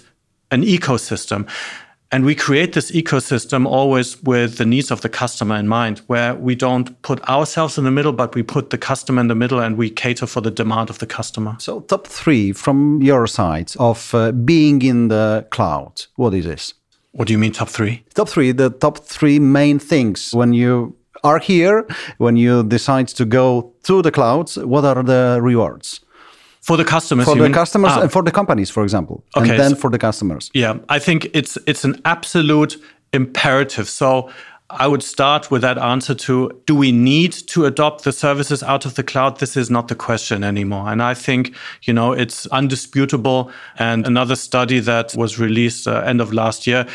an 0.51 0.61
ecosystem. 0.61 1.49
And 2.11 2.23
we 2.23 2.35
create 2.35 2.71
this 2.71 2.91
ecosystem 2.91 3.65
always 3.65 4.21
with 4.23 4.57
the 4.57 4.65
needs 4.65 4.91
of 4.91 5.01
the 5.01 5.09
customer 5.09 5.55
in 5.57 5.67
mind, 5.67 5.99
where 6.07 6.35
we 6.35 6.55
don't 6.55 7.01
put 7.01 7.21
ourselves 7.27 7.77
in 7.77 7.83
the 7.83 7.91
middle, 7.91 8.13
but 8.13 8.33
we 8.33 8.43
put 8.43 8.69
the 8.69 8.77
customer 8.77 9.19
in 9.19 9.27
the 9.27 9.35
middle 9.35 9.59
and 9.59 9.77
we 9.77 9.89
cater 9.89 10.25
for 10.25 10.39
the 10.39 10.51
demand 10.51 10.89
of 10.89 10.99
the 10.99 11.05
customer. 11.05 11.57
So, 11.59 11.81
top 11.81 12.07
three 12.07 12.53
from 12.53 13.01
your 13.01 13.27
side 13.27 13.73
of 13.77 14.13
uh, 14.15 14.31
being 14.31 14.81
in 14.81 15.09
the 15.09 15.45
cloud. 15.49 16.05
What 16.15 16.33
is 16.33 16.45
this? 16.45 16.73
What 17.11 17.27
do 17.27 17.33
you 17.33 17.39
mean, 17.39 17.51
top 17.51 17.69
three? 17.69 18.03
Top 18.13 18.29
three, 18.29 18.53
the 18.53 18.69
top 18.69 18.99
three 18.99 19.39
main 19.39 19.79
things 19.79 20.31
when 20.33 20.53
you 20.53 20.95
are 21.23 21.39
here, 21.39 21.85
when 22.19 22.37
you 22.37 22.63
decide 22.63 23.07
to 23.07 23.25
go 23.25 23.73
to 23.83 24.01
the 24.01 24.11
clouds, 24.11 24.57
what 24.57 24.85
are 24.85 25.03
the 25.03 25.39
rewards? 25.41 25.99
For 26.67 26.77
the 26.77 26.83
customers, 26.85 27.25
For 27.25 27.35
the 27.37 27.49
customers 27.49 27.91
Ah. 27.95 28.01
and 28.01 28.11
for 28.11 28.23
the 28.23 28.31
companies, 28.31 28.69
for 28.69 28.83
example. 28.83 29.15
Okay, 29.37 29.49
And 29.51 29.59
then 29.59 29.69
so- 29.71 29.75
for 29.81 29.89
the 29.89 29.97
customers. 29.97 30.49
Yeah, 30.53 30.73
I 30.95 30.99
think 30.99 31.19
it's 31.33 31.57
it's 31.65 31.83
an 31.85 31.95
absolute 32.03 32.77
imperative. 33.13 33.87
So 33.89 34.29
I 34.69 34.85
would 34.85 35.01
start 35.01 35.49
with 35.49 35.61
that 35.61 35.77
answer 35.77 36.13
to 36.27 36.33
do 36.65 36.75
we 36.75 36.91
need 36.91 37.31
to 37.53 37.65
adopt 37.65 38.03
the 38.03 38.11
services 38.11 38.61
out 38.63 38.85
of 38.85 38.93
the 38.95 39.03
cloud? 39.03 39.39
This 39.39 39.55
is 39.55 39.69
not 39.69 39.87
the 39.87 39.95
question 39.95 40.43
anymore. 40.43 40.91
And 40.91 41.01
I 41.01 41.13
think, 41.13 41.53
you 41.87 41.93
know, 41.93 42.11
it's 42.11 42.47
undisputable. 42.51 43.49
And 43.79 44.05
another 44.05 44.35
study 44.35 44.81
that 44.81 45.13
was 45.15 45.39
released 45.39 45.87
uh, 45.87 46.03
end 46.05 46.19
of 46.21 46.33
last 46.33 46.67
year 46.67 46.85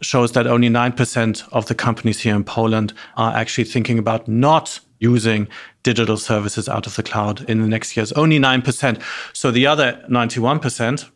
shows 0.00 0.32
that 0.32 0.46
only 0.46 0.68
9% 0.68 1.48
of 1.52 1.66
the 1.66 1.74
companies 1.74 2.20
here 2.20 2.34
in 2.34 2.44
Poland 2.44 2.92
are 3.16 3.34
actually 3.34 3.64
thinking 3.64 3.98
about 3.98 4.28
not 4.28 4.80
using 4.98 5.48
digital 5.82 6.16
services 6.16 6.68
out 6.68 6.86
of 6.86 6.96
the 6.96 7.02
cloud 7.02 7.48
in 7.48 7.62
the 7.62 7.68
next 7.68 7.96
years. 7.96 8.12
Only 8.12 8.38
9%. 8.38 9.02
So 9.32 9.50
the 9.50 9.66
other 9.66 10.04
91% 10.10 11.10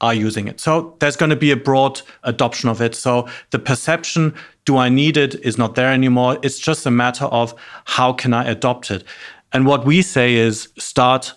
are 0.00 0.14
using 0.14 0.48
it. 0.48 0.60
So 0.60 0.96
there's 1.00 1.16
going 1.16 1.30
to 1.30 1.36
be 1.36 1.50
a 1.50 1.56
broad 1.56 2.00
adoption 2.24 2.68
of 2.68 2.80
it. 2.80 2.94
So 2.94 3.28
the 3.50 3.58
perception, 3.58 4.34
do 4.64 4.76
I 4.76 4.88
need 4.88 5.16
it, 5.16 5.34
is 5.44 5.58
not 5.58 5.74
there 5.74 5.92
anymore. 5.92 6.38
It's 6.42 6.58
just 6.58 6.86
a 6.86 6.90
matter 6.90 7.26
of 7.26 7.54
how 7.84 8.12
can 8.12 8.32
I 8.32 8.44
adopt 8.44 8.90
it. 8.90 9.04
And 9.52 9.66
what 9.66 9.84
we 9.84 10.02
say 10.02 10.34
is 10.34 10.68
start 10.78 11.34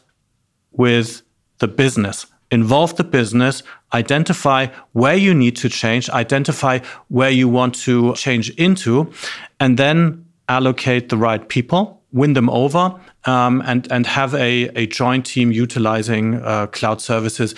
with 0.71 1.21
the 1.59 1.67
business. 1.67 2.25
Involve 2.51 2.95
the 2.95 3.03
business, 3.03 3.63
identify 3.93 4.67
where 4.93 5.15
you 5.15 5.33
need 5.33 5.55
to 5.57 5.69
change, 5.69 6.09
identify 6.09 6.79
where 7.09 7.29
you 7.29 7.47
want 7.47 7.75
to 7.75 8.13
change 8.15 8.49
into, 8.51 9.11
and 9.59 9.77
then 9.77 10.25
allocate 10.49 11.09
the 11.09 11.17
right 11.17 11.47
people, 11.47 12.01
win 12.11 12.33
them 12.33 12.49
over, 12.49 12.99
um, 13.25 13.61
and, 13.65 13.91
and 13.91 14.05
have 14.07 14.33
a, 14.35 14.63
a 14.75 14.87
joint 14.87 15.25
team 15.25 15.51
utilizing 15.51 16.35
uh, 16.35 16.67
cloud 16.67 17.01
services. 17.01 17.55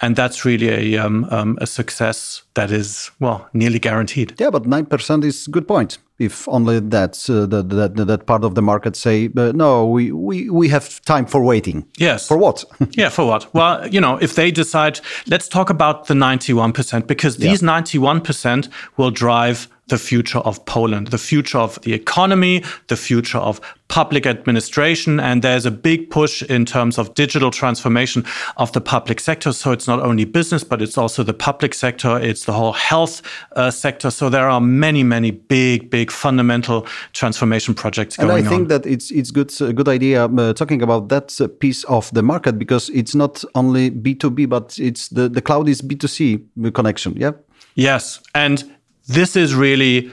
And 0.00 0.16
that's 0.16 0.44
really 0.44 0.68
a, 0.68 1.04
um, 1.04 1.24
um, 1.30 1.58
a 1.60 1.66
success 1.66 2.42
that 2.54 2.70
is, 2.70 3.10
well, 3.20 3.48
nearly 3.52 3.78
guaranteed. 3.78 4.34
Yeah, 4.38 4.50
but 4.50 4.64
9% 4.64 5.24
is 5.24 5.46
a 5.46 5.50
good 5.50 5.66
point. 5.66 5.98
If 6.18 6.48
only 6.48 6.78
that's, 6.80 7.28
uh, 7.28 7.46
that, 7.46 7.70
that, 7.70 7.96
that 8.06 8.26
part 8.26 8.44
of 8.44 8.54
the 8.54 8.62
market 8.62 8.94
say, 8.94 9.30
uh, 9.36 9.52
no, 9.52 9.84
we, 9.86 10.12
we, 10.12 10.48
we 10.48 10.68
have 10.68 11.02
time 11.02 11.26
for 11.26 11.42
waiting. 11.42 11.86
Yes. 11.98 12.28
For 12.28 12.36
what? 12.36 12.64
Yeah, 12.96 13.08
for 13.08 13.26
what? 13.26 13.52
Well, 13.52 13.88
you 13.88 14.00
know, 14.00 14.16
if 14.18 14.36
they 14.36 14.52
decide, 14.52 15.00
let's 15.26 15.48
talk 15.48 15.70
about 15.70 16.06
the 16.06 16.14
91%, 16.14 17.08
because 17.08 17.38
these 17.38 17.60
91% 17.60 18.68
will 18.96 19.10
drive 19.10 19.68
the 19.88 19.98
future 19.98 20.38
of 20.38 20.64
Poland, 20.64 21.08
the 21.08 21.18
future 21.18 21.58
of 21.58 21.80
the 21.82 21.92
economy, 21.92 22.62
the 22.88 22.96
future 22.96 23.38
of 23.38 23.60
public 23.88 24.26
administration. 24.26 25.20
And 25.20 25.42
there's 25.42 25.66
a 25.66 25.70
big 25.70 26.10
push 26.10 26.42
in 26.42 26.64
terms 26.64 26.98
of 26.98 27.14
digital 27.14 27.50
transformation 27.50 28.24
of 28.56 28.72
the 28.72 28.80
public 28.80 29.20
sector. 29.20 29.52
So 29.52 29.72
it's 29.72 29.86
not 29.86 30.00
only 30.00 30.24
business, 30.24 30.64
but 30.64 30.80
it's 30.80 30.96
also 30.96 31.22
the 31.22 31.34
public 31.34 31.74
sector, 31.74 32.18
it's 32.18 32.44
the 32.44 32.52
whole 32.52 32.72
health 32.72 33.22
uh, 33.56 33.70
sector. 33.70 34.10
So 34.10 34.30
there 34.30 34.48
are 34.48 34.60
many, 34.60 35.02
many 35.02 35.30
big, 35.30 35.90
big 35.90 36.10
fundamental 36.10 36.86
transformation 37.12 37.74
projects 37.74 38.16
going 38.16 38.30
on. 38.30 38.38
And 38.38 38.46
I 38.46 38.50
think 38.50 38.62
on. 38.62 38.68
that 38.68 38.86
it's 38.86 39.10
it's 39.10 39.30
good 39.30 39.52
a 39.60 39.72
good 39.72 39.88
idea 39.88 40.24
uh, 40.24 40.52
talking 40.54 40.82
about 40.82 41.08
that 41.10 41.40
uh, 41.40 41.48
piece 41.48 41.84
of 41.84 42.10
the 42.14 42.22
market 42.22 42.58
because 42.58 42.88
it's 42.90 43.14
not 43.14 43.44
only 43.54 43.90
B2B, 43.90 44.48
but 44.48 44.78
it's 44.78 45.08
the, 45.08 45.28
the 45.28 45.42
cloud 45.42 45.68
is 45.68 45.82
B2C 45.82 46.72
connection. 46.74 47.14
Yeah. 47.16 47.32
Yes. 47.74 48.20
And 48.34 48.73
this 49.06 49.36
is 49.36 49.54
really 49.54 50.12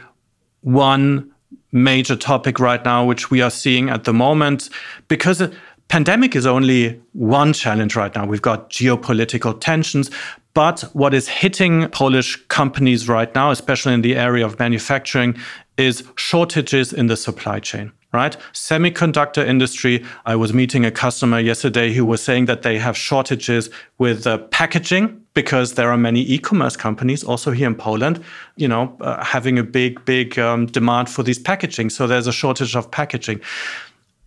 one 0.62 1.32
major 1.72 2.16
topic 2.16 2.60
right 2.60 2.84
now, 2.84 3.06
which 3.06 3.32
we 3.32 3.42
are 3.42 3.50
seeing 3.50 3.90
at 3.90 4.04
the 4.04 4.14
moment, 4.14 4.70
because 5.08 5.42
pandemic 5.88 6.36
is 6.36 6.46
only 6.46 7.02
one 7.14 7.54
challenge 7.54 7.96
right 7.96 8.14
now. 8.16 8.26
We've 8.26 8.42
got 8.42 8.70
geopolitical 8.70 9.60
tensions, 9.60 10.12
but 10.54 10.82
what 10.94 11.14
is 11.14 11.30
hitting 11.30 11.88
Polish 11.90 12.36
companies 12.48 13.08
right 13.08 13.34
now, 13.34 13.52
especially 13.52 13.94
in 13.94 14.02
the 14.02 14.16
area 14.16 14.46
of 14.46 14.60
manufacturing, 14.60 15.38
is 15.78 16.04
shortages 16.16 16.92
in 16.92 17.08
the 17.08 17.18
supply 17.18 17.60
chain 17.60 17.92
right? 18.14 18.36
Semiconductor 18.52 19.46
industry. 19.48 20.06
I 20.26 20.36
was 20.36 20.54
meeting 20.54 20.86
a 20.86 20.92
customer 20.92 21.40
yesterday 21.40 21.94
who 21.94 22.06
was 22.06 22.22
saying 22.22 22.46
that 22.46 22.62
they 22.62 22.78
have 22.78 22.98
shortages 22.98 23.70
with 24.00 24.28
packaging 24.52 25.21
because 25.34 25.74
there 25.74 25.90
are 25.90 25.98
many 25.98 26.22
e-commerce 26.22 26.76
companies 26.76 27.24
also 27.24 27.52
here 27.52 27.68
in 27.68 27.76
Poland, 27.76 28.24
you 28.58 28.68
know, 28.68 28.96
uh, 29.00 29.24
having 29.24 29.58
a 29.58 29.64
big, 29.64 30.04
big 30.06 30.38
um, 30.38 30.66
demand 30.66 31.10
for 31.10 31.24
these 31.24 31.40
packaging. 31.40 31.90
So 31.90 32.08
there's 32.08 32.28
a 32.28 32.34
shortage 32.34 32.76
of 32.76 32.92
packaging. 32.92 33.42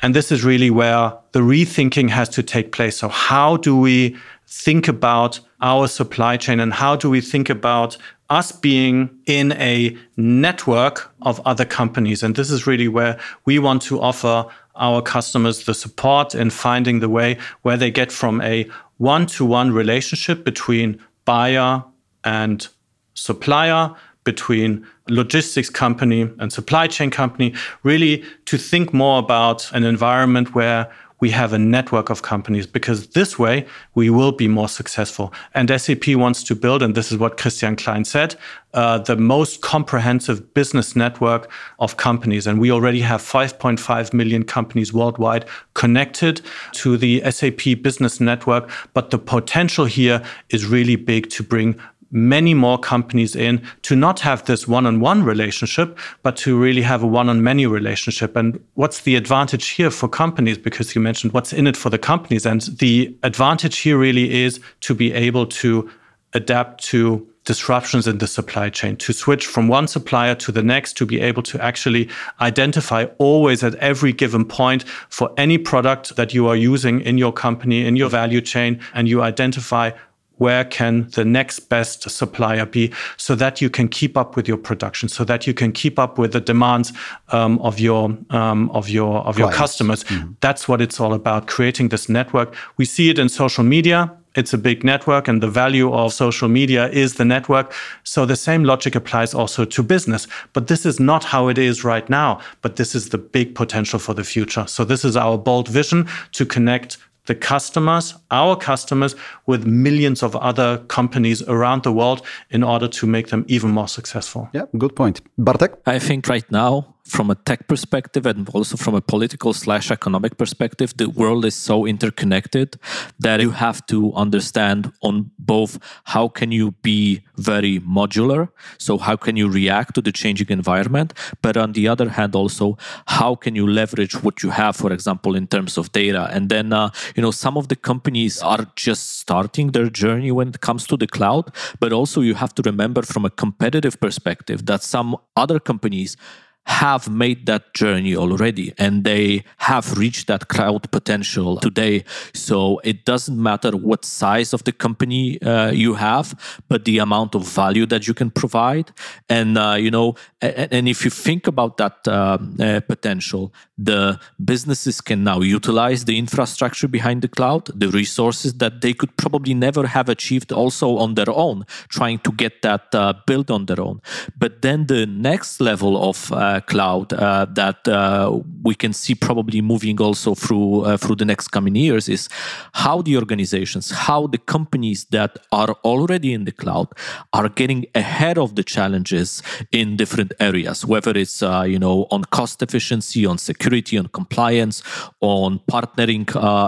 And 0.00 0.14
this 0.14 0.32
is 0.32 0.44
really 0.44 0.70
where 0.70 1.12
the 1.32 1.40
rethinking 1.40 2.10
has 2.10 2.28
to 2.30 2.42
take 2.42 2.72
place. 2.72 2.96
So 2.96 3.08
how 3.08 3.56
do 3.58 3.78
we 3.78 4.16
think 4.46 4.88
about 4.88 5.40
our 5.60 5.88
supply 5.88 6.36
chain 6.36 6.60
and 6.60 6.72
how 6.72 6.96
do 6.96 7.08
we 7.08 7.20
think 7.20 7.48
about 7.48 7.96
us 8.30 8.52
being 8.52 9.10
in 9.26 9.52
a 9.52 9.96
network 10.16 11.12
of 11.22 11.40
other 11.44 11.64
companies. 11.64 12.22
And 12.22 12.34
this 12.34 12.50
is 12.50 12.66
really 12.66 12.88
where 12.88 13.18
we 13.44 13.58
want 13.58 13.82
to 13.82 14.00
offer 14.00 14.46
our 14.76 15.02
customers 15.02 15.64
the 15.64 15.74
support 15.74 16.34
in 16.34 16.50
finding 16.50 17.00
the 17.00 17.08
way 17.08 17.38
where 17.62 17.76
they 17.76 17.90
get 17.90 18.10
from 18.10 18.40
a 18.40 18.68
one 18.98 19.26
to 19.26 19.44
one 19.44 19.72
relationship 19.72 20.44
between 20.44 21.00
buyer 21.24 21.82
and 22.24 22.68
supplier, 23.14 23.94
between 24.24 24.86
logistics 25.08 25.68
company 25.68 26.22
and 26.38 26.52
supply 26.52 26.86
chain 26.86 27.10
company, 27.10 27.54
really 27.82 28.24
to 28.46 28.56
think 28.56 28.92
more 28.92 29.18
about 29.18 29.70
an 29.72 29.84
environment 29.84 30.54
where 30.54 30.90
we 31.24 31.30
have 31.30 31.54
a 31.54 31.58
network 31.58 32.10
of 32.10 32.20
companies 32.20 32.66
because 32.66 33.06
this 33.18 33.38
way 33.38 33.64
we 33.94 34.10
will 34.10 34.30
be 34.30 34.46
more 34.46 34.68
successful. 34.68 35.32
And 35.54 35.70
SAP 35.70 36.06
wants 36.08 36.42
to 36.42 36.54
build, 36.54 36.82
and 36.82 36.94
this 36.94 37.10
is 37.10 37.16
what 37.16 37.38
Christian 37.38 37.76
Klein 37.76 38.04
said, 38.04 38.36
uh, 38.74 38.98
the 38.98 39.16
most 39.16 39.62
comprehensive 39.62 40.52
business 40.52 40.94
network 40.94 41.50
of 41.78 41.96
companies. 41.96 42.46
And 42.46 42.60
we 42.60 42.70
already 42.70 43.00
have 43.00 43.22
5.5 43.22 44.12
million 44.12 44.42
companies 44.44 44.92
worldwide 44.92 45.46
connected 45.72 46.42
to 46.72 46.98
the 46.98 47.22
SAP 47.30 47.80
business 47.80 48.20
network. 48.20 48.70
But 48.92 49.10
the 49.10 49.18
potential 49.18 49.86
here 49.86 50.22
is 50.50 50.66
really 50.66 50.96
big 50.96 51.30
to 51.30 51.42
bring 51.42 51.80
many 52.10 52.54
more 52.54 52.78
companies 52.78 53.34
in 53.34 53.62
to 53.82 53.96
not 53.96 54.20
have 54.20 54.44
this 54.44 54.68
one 54.68 54.86
on 54.86 55.00
one 55.00 55.22
relationship, 55.24 55.98
but 56.22 56.36
to 56.38 56.58
really 56.58 56.82
have 56.82 57.02
a 57.02 57.06
one 57.06 57.28
on 57.28 57.42
many 57.42 57.66
relationship. 57.66 58.36
And 58.36 58.62
what's 58.74 59.00
the 59.00 59.16
advantage 59.16 59.68
here 59.68 59.90
for 59.90 60.08
companies? 60.08 60.58
Because 60.58 60.94
you 60.94 61.00
mentioned 61.00 61.32
what's 61.32 61.52
in 61.52 61.66
it 61.66 61.76
for 61.76 61.90
the 61.90 61.98
companies. 61.98 62.46
And 62.46 62.62
the 62.62 63.16
advantage 63.22 63.78
here 63.78 63.98
really 63.98 64.42
is 64.42 64.60
to 64.80 64.94
be 64.94 65.12
able 65.12 65.46
to 65.46 65.90
adapt 66.34 66.82
to 66.84 67.26
disruptions 67.44 68.06
in 68.06 68.18
the 68.18 68.26
supply 68.26 68.70
chain, 68.70 68.96
to 68.96 69.12
switch 69.12 69.46
from 69.46 69.68
one 69.68 69.86
supplier 69.86 70.34
to 70.34 70.50
the 70.50 70.62
next, 70.62 70.96
to 70.96 71.06
be 71.06 71.20
able 71.20 71.42
to 71.42 71.62
actually 71.62 72.08
identify 72.40 73.04
always 73.18 73.62
at 73.62 73.74
every 73.76 74.12
given 74.12 74.44
point 74.44 74.82
for 75.10 75.32
any 75.36 75.58
product 75.58 76.16
that 76.16 76.32
you 76.32 76.46
are 76.46 76.56
using 76.56 77.00
in 77.02 77.18
your 77.18 77.32
company, 77.32 77.86
in 77.86 77.96
your 77.96 78.08
value 78.08 78.40
chain, 78.40 78.80
and 78.94 79.08
you 79.08 79.22
identify 79.22 79.90
where 80.38 80.64
can 80.64 81.08
the 81.10 81.24
next 81.24 81.60
best 81.68 82.08
supplier 82.10 82.66
be 82.66 82.92
so 83.16 83.34
that 83.34 83.60
you 83.60 83.70
can 83.70 83.88
keep 83.88 84.16
up 84.16 84.36
with 84.36 84.48
your 84.48 84.56
production 84.56 85.08
so 85.08 85.24
that 85.24 85.46
you 85.46 85.54
can 85.54 85.72
keep 85.72 85.98
up 85.98 86.18
with 86.18 86.32
the 86.32 86.40
demands 86.40 86.92
um, 87.30 87.58
of 87.60 87.78
your 87.78 88.16
um, 88.30 88.70
of 88.70 88.88
your 88.88 89.18
of 89.26 89.38
your 89.38 89.52
customers. 89.52 90.04
Mm-hmm. 90.04 90.32
that's 90.40 90.68
what 90.68 90.80
it's 90.80 91.00
all 91.00 91.14
about 91.14 91.46
creating 91.46 91.88
this 91.88 92.08
network. 92.08 92.54
We 92.76 92.84
see 92.84 93.10
it 93.10 93.18
in 93.18 93.28
social 93.28 93.64
media. 93.64 94.12
It's 94.34 94.52
a 94.52 94.58
big 94.58 94.82
network 94.82 95.28
and 95.28 95.40
the 95.40 95.48
value 95.48 95.92
of 95.92 96.12
social 96.12 96.48
media 96.48 96.88
is 96.88 97.14
the 97.14 97.24
network. 97.24 97.72
So 98.02 98.26
the 98.26 98.34
same 98.34 98.64
logic 98.64 98.96
applies 98.96 99.32
also 99.32 99.64
to 99.64 99.82
business. 99.84 100.26
But 100.52 100.66
this 100.66 100.84
is 100.84 100.98
not 100.98 101.22
how 101.22 101.46
it 101.46 101.56
is 101.56 101.84
right 101.84 102.08
now 102.10 102.40
but 102.60 102.76
this 102.76 102.94
is 102.94 103.10
the 103.10 103.18
big 103.18 103.54
potential 103.54 103.98
for 103.98 104.14
the 104.14 104.24
future. 104.24 104.66
So 104.66 104.84
this 104.84 105.04
is 105.04 105.16
our 105.16 105.38
bold 105.38 105.68
vision 105.68 106.08
to 106.32 106.44
connect 106.44 106.98
the 107.26 107.34
customers, 107.34 108.14
our 108.30 108.56
customers, 108.56 109.16
with 109.46 109.66
millions 109.66 110.22
of 110.22 110.36
other 110.36 110.78
companies 110.88 111.42
around 111.42 111.82
the 111.82 111.92
world 111.92 112.22
in 112.50 112.62
order 112.62 112.88
to 112.88 113.06
make 113.06 113.28
them 113.28 113.44
even 113.48 113.70
more 113.70 113.88
successful. 113.88 114.48
Yeah, 114.52 114.66
good 114.78 114.94
point. 114.94 115.20
Bartek? 115.38 115.72
I 115.86 115.98
think 115.98 116.28
right 116.28 116.50
now 116.50 116.93
from 117.04 117.30
a 117.30 117.34
tech 117.34 117.68
perspective 117.68 118.24
and 118.24 118.48
also 118.50 118.76
from 118.76 118.94
a 118.94 119.00
political 119.00 119.52
slash 119.52 119.90
economic 119.90 120.38
perspective, 120.38 120.94
the 120.96 121.08
world 121.10 121.44
is 121.44 121.54
so 121.54 121.86
interconnected 121.86 122.78
that 123.18 123.40
you 123.40 123.50
have 123.50 123.84
to 123.86 124.12
understand 124.14 124.90
on 125.02 125.30
both 125.38 125.78
how 126.04 126.28
can 126.28 126.50
you 126.50 126.72
be 126.82 127.20
very 127.36 127.78
modular, 127.80 128.48
so 128.78 128.96
how 128.96 129.16
can 129.16 129.36
you 129.36 129.48
react 129.48 129.94
to 129.94 130.00
the 130.00 130.12
changing 130.12 130.48
environment, 130.48 131.12
but 131.42 131.56
on 131.56 131.72
the 131.72 131.86
other 131.86 132.08
hand 132.08 132.34
also 132.34 132.78
how 133.06 133.34
can 133.34 133.54
you 133.54 133.66
leverage 133.66 134.22
what 134.22 134.42
you 134.42 134.50
have, 134.50 134.74
for 134.74 134.92
example, 134.92 135.34
in 135.34 135.46
terms 135.46 135.76
of 135.76 135.92
data. 135.92 136.28
And 136.32 136.48
then 136.48 136.72
uh, 136.72 136.90
you 137.14 137.22
know 137.22 137.30
some 137.30 137.58
of 137.58 137.68
the 137.68 137.76
companies 137.76 138.40
are 138.40 138.66
just 138.76 139.18
starting 139.18 139.72
their 139.72 139.90
journey 139.90 140.30
when 140.30 140.48
it 140.48 140.60
comes 140.60 140.86
to 140.86 140.96
the 140.96 141.06
cloud, 141.06 141.54
but 141.80 141.92
also 141.92 142.22
you 142.22 142.34
have 142.34 142.54
to 142.54 142.62
remember 142.62 143.02
from 143.02 143.26
a 143.26 143.30
competitive 143.30 144.00
perspective 144.00 144.64
that 144.66 144.82
some 144.82 145.16
other 145.36 145.60
companies 145.60 146.16
have 146.66 147.08
made 147.08 147.46
that 147.46 147.74
journey 147.74 148.16
already 148.16 148.72
and 148.78 149.04
they 149.04 149.44
have 149.58 149.96
reached 149.98 150.26
that 150.28 150.48
cloud 150.48 150.90
potential 150.90 151.58
today. 151.58 152.04
So 152.32 152.80
it 152.84 153.04
doesn't 153.04 153.40
matter 153.40 153.72
what 153.72 154.04
size 154.04 154.52
of 154.54 154.64
the 154.64 154.72
company 154.72 155.40
uh, 155.42 155.70
you 155.70 155.94
have, 155.94 156.34
but 156.68 156.84
the 156.84 156.98
amount 156.98 157.34
of 157.34 157.46
value 157.46 157.86
that 157.86 158.06
you 158.08 158.14
can 158.14 158.30
provide. 158.30 158.92
And, 159.28 159.58
uh, 159.58 159.76
you 159.78 159.90
know, 159.90 160.14
and, 160.40 160.72
and, 160.72 160.88
if 160.88 161.04
you 161.04 161.10
think 161.10 161.46
about 161.46 161.76
that 161.78 162.06
uh, 162.06 162.38
uh, 162.60 162.80
potential, 162.80 163.52
the 163.76 164.18
businesses 164.44 165.00
can 165.00 165.24
now 165.24 165.40
utilize 165.40 166.04
the 166.04 166.18
infrastructure 166.18 166.88
behind 166.88 167.22
the 167.22 167.28
cloud, 167.28 167.66
the 167.74 167.88
resources 167.88 168.54
that 168.54 168.80
they 168.80 168.92
could 168.92 169.16
probably 169.16 169.54
never 169.54 169.86
have 169.86 170.08
achieved 170.08 170.52
also 170.52 170.96
on 170.98 171.14
their 171.14 171.30
own, 171.30 171.64
trying 171.88 172.18
to 172.20 172.32
get 172.32 172.62
that 172.62 172.94
uh, 172.94 173.14
built 173.26 173.50
on 173.50 173.66
their 173.66 173.80
own. 173.80 174.00
But 174.36 174.62
then 174.62 174.86
the 174.86 175.06
next 175.06 175.60
level 175.60 176.08
of 176.08 176.30
uh, 176.32 176.53
cloud 176.60 177.12
uh, 177.12 177.46
that 177.50 177.86
uh, 177.88 178.40
we 178.62 178.74
can 178.74 178.92
see 178.92 179.14
probably 179.14 179.60
moving 179.60 180.00
also 180.00 180.34
through 180.34 180.96
through 180.98 181.16
the 181.16 181.24
next 181.24 181.48
coming 181.48 181.76
years 181.76 182.08
is 182.08 182.28
how 182.72 183.02
the 183.02 183.16
organizations, 183.16 183.90
how 183.90 184.26
the 184.26 184.38
companies 184.38 185.04
that 185.06 185.38
are 185.52 185.72
already 185.84 186.32
in 186.32 186.44
the 186.44 186.52
cloud 186.52 186.88
are 187.32 187.48
getting 187.48 187.86
ahead 187.94 188.38
of 188.38 188.54
the 188.54 188.62
challenges 188.62 189.42
in 189.72 189.96
different 189.96 190.32
areas, 190.40 190.84
whether 190.84 191.12
it's 191.16 191.42
you 191.42 191.78
know 191.78 192.06
on 192.10 192.24
cost 192.24 192.62
efficiency, 192.62 193.26
on 193.26 193.38
security, 193.38 193.98
on 193.98 194.06
compliance, 194.08 194.82
on 195.20 195.60
partnering 195.70 196.24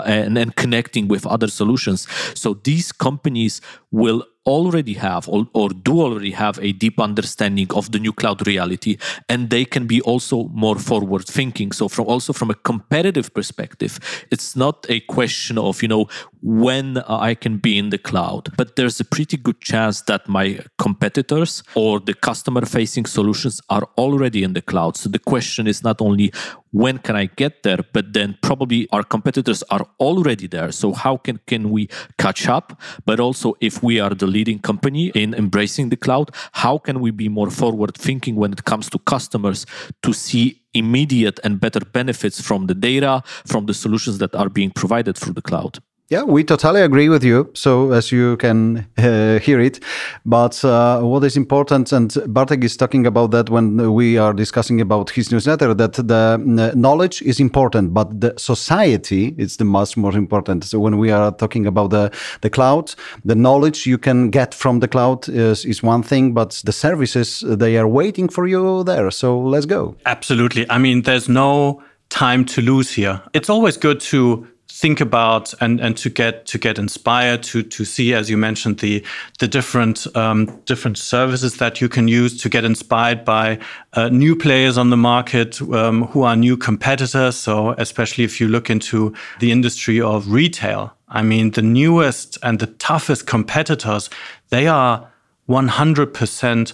and, 0.07 0.39
and 0.39 0.57
connecting 0.57 1.09
with 1.09 1.27
other 1.27 1.49
solutions. 1.49 2.07
So 2.35 2.55
these 2.55 2.93
companies 2.93 3.61
will 3.91 4.25
already 4.47 4.95
have 4.95 5.29
or, 5.29 5.47
or, 5.53 5.69
do 5.69 6.01
already 6.01 6.31
have 6.31 6.59
a 6.63 6.73
deep 6.73 7.01
understanding 7.01 7.67
of 7.75 7.91
the 7.93 7.99
new 7.99 8.13
cloud 8.13 8.47
reality 8.47 8.97
and 9.29 9.51
they 9.51 9.65
can 9.65 9.87
be 9.87 10.01
also 10.03 10.45
more 10.49 10.79
forward 10.79 11.27
thinking 11.27 11.73
so 11.73 11.89
from 11.89 12.07
also 12.07 12.33
from 12.33 12.51
a 12.51 12.55
competitive 12.55 13.33
perspective 13.35 13.99
it's 14.31 14.57
not 14.57 14.87
a 14.89 15.01
question 15.01 15.59
of 15.59 15.83
you 15.83 15.89
know 15.89 16.07
when 16.43 16.99
i 17.09 17.35
can 17.35 17.59
be 17.59 17.77
in 17.77 17.91
the 17.91 17.99
cloud 17.99 18.49
but 18.57 18.77
there's 18.77 19.01
a 19.01 19.05
pretty 19.05 19.37
good 19.37 19.61
chance 19.61 20.03
that 20.03 20.29
my 20.29 20.59
competitors 20.79 21.63
or 21.75 22.01
the 22.01 22.15
customer 22.15 22.65
facing 22.65 23.05
solutions 23.05 23.61
are 23.69 23.89
already 23.99 24.43
in 24.43 24.53
the 24.53 24.63
cloud 24.63 24.97
so 24.97 25.09
the 25.09 25.19
question 25.19 25.67
is 25.67 25.83
not 25.83 26.01
only 26.01 26.33
when 26.77 26.99
can 26.99 27.17
I 27.17 27.27
get 27.27 27.63
there? 27.63 27.79
But 27.93 28.13
then 28.13 28.37
probably 28.43 28.87
our 28.93 29.03
competitors 29.03 29.63
are 29.71 29.87
already 29.99 30.47
there. 30.47 30.71
So 30.73 30.93
how 30.93 31.17
can, 31.17 31.41
can 31.47 31.71
we 31.71 31.89
catch 32.19 32.49
up? 32.49 32.79
But 33.07 33.19
also 33.19 33.55
if 33.61 33.83
we 33.83 33.99
are 33.99 34.11
the 34.11 34.27
leading 34.37 34.59
company 34.71 35.05
in 35.23 35.29
embracing 35.35 35.87
the 35.89 35.97
cloud. 35.97 36.27
How 36.63 36.77
can 36.87 36.97
we 37.05 37.11
be 37.23 37.29
more 37.39 37.51
forward 37.51 37.93
thinking 38.07 38.35
when 38.37 38.53
it 38.53 38.63
comes 38.71 38.87
to 38.91 38.99
customers 39.15 39.67
to 40.05 40.13
see 40.13 40.45
immediate 40.75 41.39
and 41.45 41.61
better 41.65 41.83
benefits 41.99 42.39
from 42.49 42.67
the 42.67 42.75
data, 42.89 43.23
from 43.53 43.63
the 43.67 43.75
solutions 43.75 44.17
that 44.23 44.35
are 44.35 44.51
being 44.59 44.71
provided 44.71 45.15
through 45.17 45.37
the 45.41 45.47
cloud? 45.51 45.75
Yeah, 46.09 46.23
we 46.23 46.45
totally 46.45 46.83
agree 46.83 47.09
with 47.09 47.25
you. 47.25 47.51
So, 47.55 47.91
as 47.91 48.13
you 48.13 48.37
can 48.37 48.87
uh, 48.97 49.41
hear 49.41 49.59
it, 49.59 49.81
but 50.25 50.65
uh, 50.65 51.01
what 51.01 51.25
is 51.25 51.37
important, 51.37 51.91
and 51.93 52.17
Bartek 52.29 52.63
is 52.63 52.77
talking 52.77 53.09
about 53.09 53.33
that 53.33 53.51
when 53.51 53.93
we 53.93 54.17
are 54.17 54.33
discussing 54.33 54.81
about 54.81 55.11
his 55.11 55.33
newsletter, 55.33 55.75
that 55.75 55.95
the 55.95 56.73
knowledge 56.77 57.23
is 57.23 57.41
important, 57.41 57.93
but 57.93 58.21
the 58.21 58.33
society 58.37 59.35
is 59.37 59.57
the 59.57 59.65
much 59.65 59.97
more 59.97 60.17
important. 60.17 60.63
So, 60.63 60.79
when 60.79 60.99
we 60.99 61.11
are 61.11 61.33
talking 61.33 61.67
about 61.67 61.91
the 61.91 62.13
the 62.41 62.51
cloud, 62.51 62.95
the 63.25 63.35
knowledge 63.35 63.85
you 63.85 63.99
can 63.99 64.31
get 64.31 64.55
from 64.55 64.79
the 64.79 64.87
cloud 64.87 65.29
is, 65.29 65.65
is 65.65 65.83
one 65.83 66.05
thing, 66.05 66.35
but 66.35 66.63
the 66.65 66.73
services 66.73 67.43
they 67.45 67.77
are 67.79 67.89
waiting 67.89 68.29
for 68.29 68.47
you 68.47 68.85
there. 68.85 69.11
So, 69.11 69.41
let's 69.41 69.67
go. 69.67 69.97
Absolutely. 70.07 70.71
I 70.71 70.79
mean, 70.79 71.03
there's 71.03 71.29
no 71.29 71.83
time 72.11 72.45
to 72.45 72.63
lose 72.63 72.93
here. 72.93 73.21
It's 73.33 73.51
always 73.51 73.77
good 73.77 73.99
to 74.13 74.47
think 74.81 75.01
about 75.01 75.55
and 75.61 75.81
and 75.81 75.97
to 75.97 76.11
get 76.11 76.47
to 76.47 76.59
get 76.59 76.79
inspired 76.79 77.43
to 77.43 77.63
to 77.63 77.85
see 77.85 78.15
as 78.15 78.29
you 78.31 78.37
mentioned 78.37 78.79
the 78.79 79.03
the 79.39 79.49
different 79.49 80.07
um, 80.17 80.47
different 80.67 80.99
services 80.99 81.57
that 81.57 81.81
you 81.81 81.89
can 81.89 82.09
use 82.09 82.41
to 82.43 82.49
get 82.49 82.65
inspired 82.65 83.25
by 83.25 83.59
uh, 83.95 84.09
new 84.09 84.37
players 84.37 84.79
on 84.79 84.91
the 84.91 84.97
market 84.97 85.61
um, 85.63 86.05
who 86.13 86.23
are 86.23 86.37
new 86.37 86.57
competitors. 86.57 87.37
So 87.37 87.75
especially 87.79 88.25
if 88.25 88.41
you 88.41 88.49
look 88.49 88.71
into 88.71 89.15
the 89.41 89.51
industry 89.51 90.01
of 90.01 90.31
retail 90.31 90.93
i 91.09 91.23
mean 91.23 91.53
the 91.53 91.63
newest 91.63 92.37
and 92.43 92.59
the 92.59 92.67
toughest 92.67 93.27
competitors 93.27 94.11
they 94.51 94.67
are 94.67 95.09
100% 95.49 96.73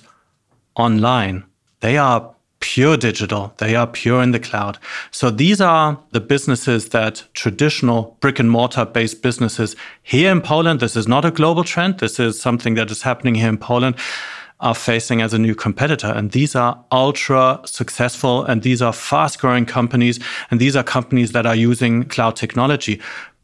online. 0.76 1.44
They 1.80 1.98
are 1.98 2.34
pure 2.62 2.96
digital. 2.96 3.52
They 3.58 3.74
are 3.74 3.86
pure 3.86 4.22
in 4.22 4.30
the 4.30 4.40
cloud. 4.40 4.78
So 5.10 5.30
these 5.30 5.60
are 5.60 5.98
the 6.12 6.20
businesses 6.20 6.88
that 6.90 7.24
traditional 7.34 8.16
brick 8.20 8.38
and 8.38 8.50
mortar 8.50 8.86
based 8.86 9.20
businesses 9.20 9.76
here 10.02 10.32
in 10.32 10.40
Poland, 10.40 10.80
this 10.80 10.96
is 10.96 11.06
not 11.06 11.24
a 11.24 11.30
global 11.30 11.64
trend. 11.64 11.98
This 11.98 12.18
is 12.18 12.40
something 12.40 12.74
that 12.74 12.90
is 12.90 13.02
happening 13.02 13.34
here 13.34 13.48
in 13.48 13.58
Poland 13.58 13.96
are 14.62 14.76
facing 14.76 15.20
as 15.20 15.34
a 15.34 15.38
new 15.38 15.56
competitor. 15.56 16.06
And 16.06 16.30
these 16.30 16.54
are 16.54 16.78
ultra 16.92 17.60
successful 17.64 18.44
and 18.44 18.62
these 18.62 18.80
are 18.80 18.92
fast 18.92 19.40
growing 19.40 19.66
companies. 19.66 20.20
And 20.50 20.60
these 20.60 20.76
are 20.76 20.84
companies 20.84 21.32
that 21.32 21.46
are 21.46 21.56
using 21.56 22.04
cloud 22.04 22.36
technology. 22.36 23.00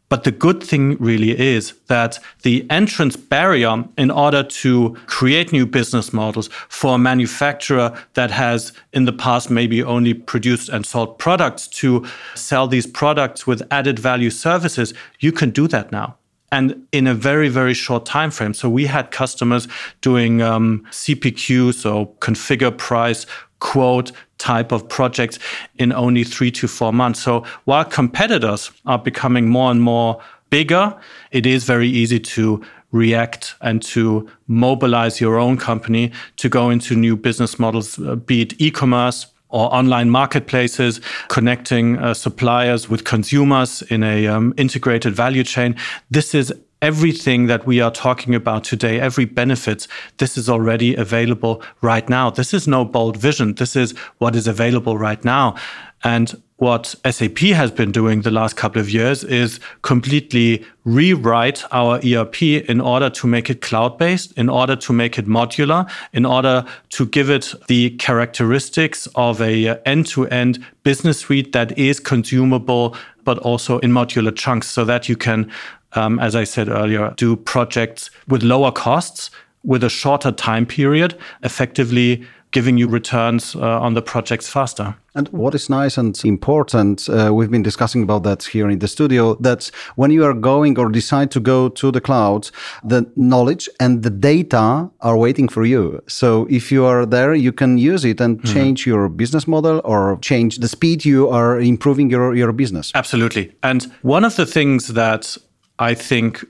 But 0.09 0.25
the 0.25 0.31
good 0.31 0.63
thing 0.63 0.97
really 0.99 1.39
is 1.39 1.75
that 1.89 2.19
the 2.43 2.67
entrance 2.71 3.17
barrier 3.17 3.85
in 3.99 4.11
order 4.11 4.43
to 4.43 4.97
create 5.07 5.53
new 5.53 5.67
business 5.67 6.13
models 6.13 6.49
for 6.69 6.95
a 6.95 6.99
manufacturer 6.99 7.93
that 8.15 8.31
has 8.31 8.73
in 8.93 9.05
the 9.05 9.13
past 9.13 9.51
maybe 9.51 9.83
only 9.83 10.15
produced 10.15 10.71
and 10.71 10.87
sold 10.87 11.19
products 11.19 11.69
to 11.69 12.07
sell 12.35 12.67
these 12.67 12.87
products 12.87 13.47
with 13.47 13.63
added 13.71 13.99
value 13.99 14.31
services, 14.31 14.95
you 15.21 15.33
can 15.33 15.51
do 15.51 15.69
that 15.69 15.93
now 15.93 16.17
and 16.51 16.87
in 16.93 17.07
a 17.07 17.15
very 17.15 17.49
very 17.49 17.75
short 17.75 18.07
time 18.07 18.31
frame 18.31 18.55
so 18.55 18.69
we 18.69 18.87
had 18.87 19.11
customers 19.11 19.69
doing 20.01 20.43
um, 20.43 20.85
cpq 20.91 21.75
so 21.75 22.07
configure 22.21 22.77
price 22.77 23.27
quote 23.61 24.13
type 24.39 24.73
of 24.73 24.89
projects 24.89 25.39
in 25.79 25.93
only 25.93 26.25
three 26.25 26.51
to 26.51 26.69
four 26.69 26.93
months. 26.93 27.21
So 27.21 27.45
while 27.65 27.85
competitors 27.85 28.71
are 28.87 28.99
becoming 28.99 29.49
more 29.49 29.71
and 29.71 29.83
more 29.83 30.21
bigger, 30.51 30.97
it 31.33 31.45
is 31.45 31.65
very 31.65 31.89
easy 31.89 32.21
to 32.21 32.63
react 32.91 33.55
and 33.61 33.83
to 33.83 34.29
mobilize 34.47 35.21
your 35.21 35.39
own 35.39 35.59
company 35.59 36.11
to 36.37 36.49
go 36.49 36.71
into 36.71 36.95
new 36.95 37.17
business 37.17 37.59
models, 37.59 37.99
uh, 37.99 38.17
be 38.17 38.43
it 38.43 38.59
e-commerce 38.61 39.27
or 39.51 39.73
online 39.75 40.11
marketplaces, 40.11 41.01
connecting 41.29 41.99
uh, 41.99 42.15
suppliers 42.15 42.89
with 42.89 43.05
consumers 43.05 43.83
in 43.83 44.03
a 44.03 44.27
um, 44.27 44.53
integrated 44.57 45.15
value 45.15 45.45
chain. 45.45 45.75
This 46.11 46.35
is 46.35 46.53
everything 46.81 47.47
that 47.47 47.67
we 47.67 47.81
are 47.81 47.91
talking 47.91 48.35
about 48.35 48.65
today, 48.65 49.01
every 49.01 49.25
benefits, 49.25 49.89
this 50.19 50.39
is 50.39 50.49
already 50.49 50.95
available 50.95 51.63
right 51.81 52.09
now. 52.09 52.31
This 52.31 52.55
is 52.55 52.69
no 52.69 52.85
bold 52.85 53.17
vision. 53.17 53.55
This 53.55 53.75
is 53.77 53.93
what 54.19 54.37
is 54.37 54.47
available 54.47 54.97
right 54.97 55.25
now. 55.25 55.57
And 56.05 56.41
what 56.59 56.95
SAP 57.09 57.39
has 57.39 57.71
been 57.71 57.93
doing 57.93 58.23
the 58.23 58.33
last 58.33 58.57
couple 58.57 58.81
of 58.81 58.91
years 58.91 59.23
is 59.23 59.61
completely 59.83 60.65
rewrite 60.85 61.65
our 61.73 62.01
ERP 62.05 62.43
in 62.43 62.81
order 62.81 63.09
to 63.11 63.27
make 63.29 63.49
it 63.49 63.61
cloud 63.61 63.97
based, 63.97 64.33
in 64.33 64.49
order 64.49 64.75
to 64.75 64.93
make 64.93 65.19
it 65.19 65.27
modular, 65.27 65.89
in 66.13 66.27
order 66.27 66.65
to 66.91 67.07
give 67.07 67.31
it 67.31 67.55
the 67.69 67.91
characteristics 67.91 69.07
of 69.15 69.41
a 69.41 69.81
end 69.87 70.07
to 70.07 70.27
end 70.29 70.65
business 70.83 71.21
suite 71.21 71.53
that 71.53 71.77
is 71.79 72.01
consumable, 72.01 72.97
but 73.25 73.39
also 73.39 73.79
in 73.79 73.93
modular 73.93 74.35
chunks 74.35 74.69
so 74.69 74.85
that 74.85 75.09
you 75.09 75.17
can 75.17 75.49
um, 75.93 76.19
as 76.19 76.35
I 76.35 76.45
said 76.45 76.69
earlier, 76.69 77.15
do 77.17 77.37
projects 77.37 78.11
with 78.27 78.43
lower 78.43 78.73
costs 78.73 79.31
with 79.65 79.85
a 79.85 79.91
shorter 79.91 80.33
time 80.33 80.67
period, 80.67 81.19
effectively 81.43 82.27
giving 82.51 82.79
you 82.79 82.89
returns 82.89 83.55
uh, 83.55 83.81
on 83.81 83.95
the 83.95 84.01
projects 84.01 84.49
faster. 84.49 84.97
And 85.15 85.29
what 85.31 85.55
is 85.55 85.69
nice 85.69 85.99
and 85.99 86.19
important, 86.25 87.09
uh, 87.09 87.31
we've 87.35 87.51
been 87.51 87.63
discussing 87.63 88.03
about 88.03 88.23
that 88.23 88.45
here 88.45 88.71
in 88.71 88.79
the 88.79 88.89
studio, 88.89 89.35
that 89.41 89.71
when 89.97 90.11
you 90.11 90.25
are 90.25 90.33
going 90.33 90.79
or 90.79 90.89
decide 90.89 91.31
to 91.33 91.41
go 91.41 91.69
to 91.69 91.91
the 91.91 92.01
cloud, 92.01 92.51
the 92.85 93.11
knowledge 93.17 93.69
and 93.81 94.03
the 94.03 94.11
data 94.11 94.89
are 95.01 95.17
waiting 95.19 95.49
for 95.49 95.65
you. 95.65 96.01
So 96.07 96.47
if 96.49 96.73
you 96.73 96.85
are 96.85 97.05
there, 97.05 97.35
you 97.35 97.53
can 97.53 97.77
use 97.77 98.05
it 98.05 98.21
and 98.21 98.39
mm-hmm. 98.39 98.55
change 98.55 98.87
your 98.87 99.09
business 99.09 99.47
model 99.47 99.83
or 99.85 100.19
change 100.23 100.59
the 100.59 100.69
speed 100.69 101.05
you 101.05 101.29
are 101.29 101.61
improving 101.61 102.09
your, 102.09 102.35
your 102.35 102.53
business. 102.53 102.93
Absolutely. 102.95 103.53
And 103.63 103.93
one 104.03 104.25
of 104.25 104.37
the 104.37 104.47
things 104.47 104.89
that 104.89 105.37
I 105.79 105.95
think 105.95 106.45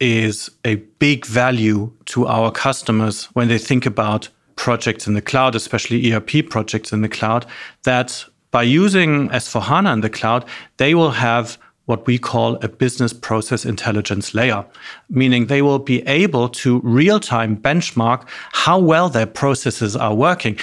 is 0.00 0.50
a 0.64 0.76
big 0.98 1.26
value 1.26 1.92
to 2.06 2.26
our 2.26 2.50
customers 2.50 3.26
when 3.34 3.48
they 3.48 3.58
think 3.58 3.86
about 3.86 4.28
projects 4.56 5.06
in 5.06 5.14
the 5.14 5.22
cloud, 5.22 5.54
especially 5.54 6.12
ERP 6.12 6.48
projects 6.48 6.92
in 6.92 7.02
the 7.02 7.08
cloud, 7.08 7.46
that 7.84 8.24
by 8.50 8.62
using 8.62 9.28
S4HANA 9.30 9.92
in 9.92 10.00
the 10.00 10.10
cloud, 10.10 10.44
they 10.76 10.94
will 10.94 11.10
have 11.10 11.58
what 11.86 12.06
we 12.06 12.18
call 12.18 12.56
a 12.56 12.68
business 12.68 13.12
process 13.12 13.64
intelligence 13.64 14.32
layer, 14.32 14.64
meaning 15.10 15.46
they 15.46 15.60
will 15.60 15.78
be 15.78 16.02
able 16.06 16.48
to 16.48 16.80
real 16.80 17.20
time 17.20 17.56
benchmark 17.56 18.26
how 18.52 18.78
well 18.78 19.08
their 19.08 19.26
processes 19.26 19.94
are 19.94 20.14
working 20.14 20.58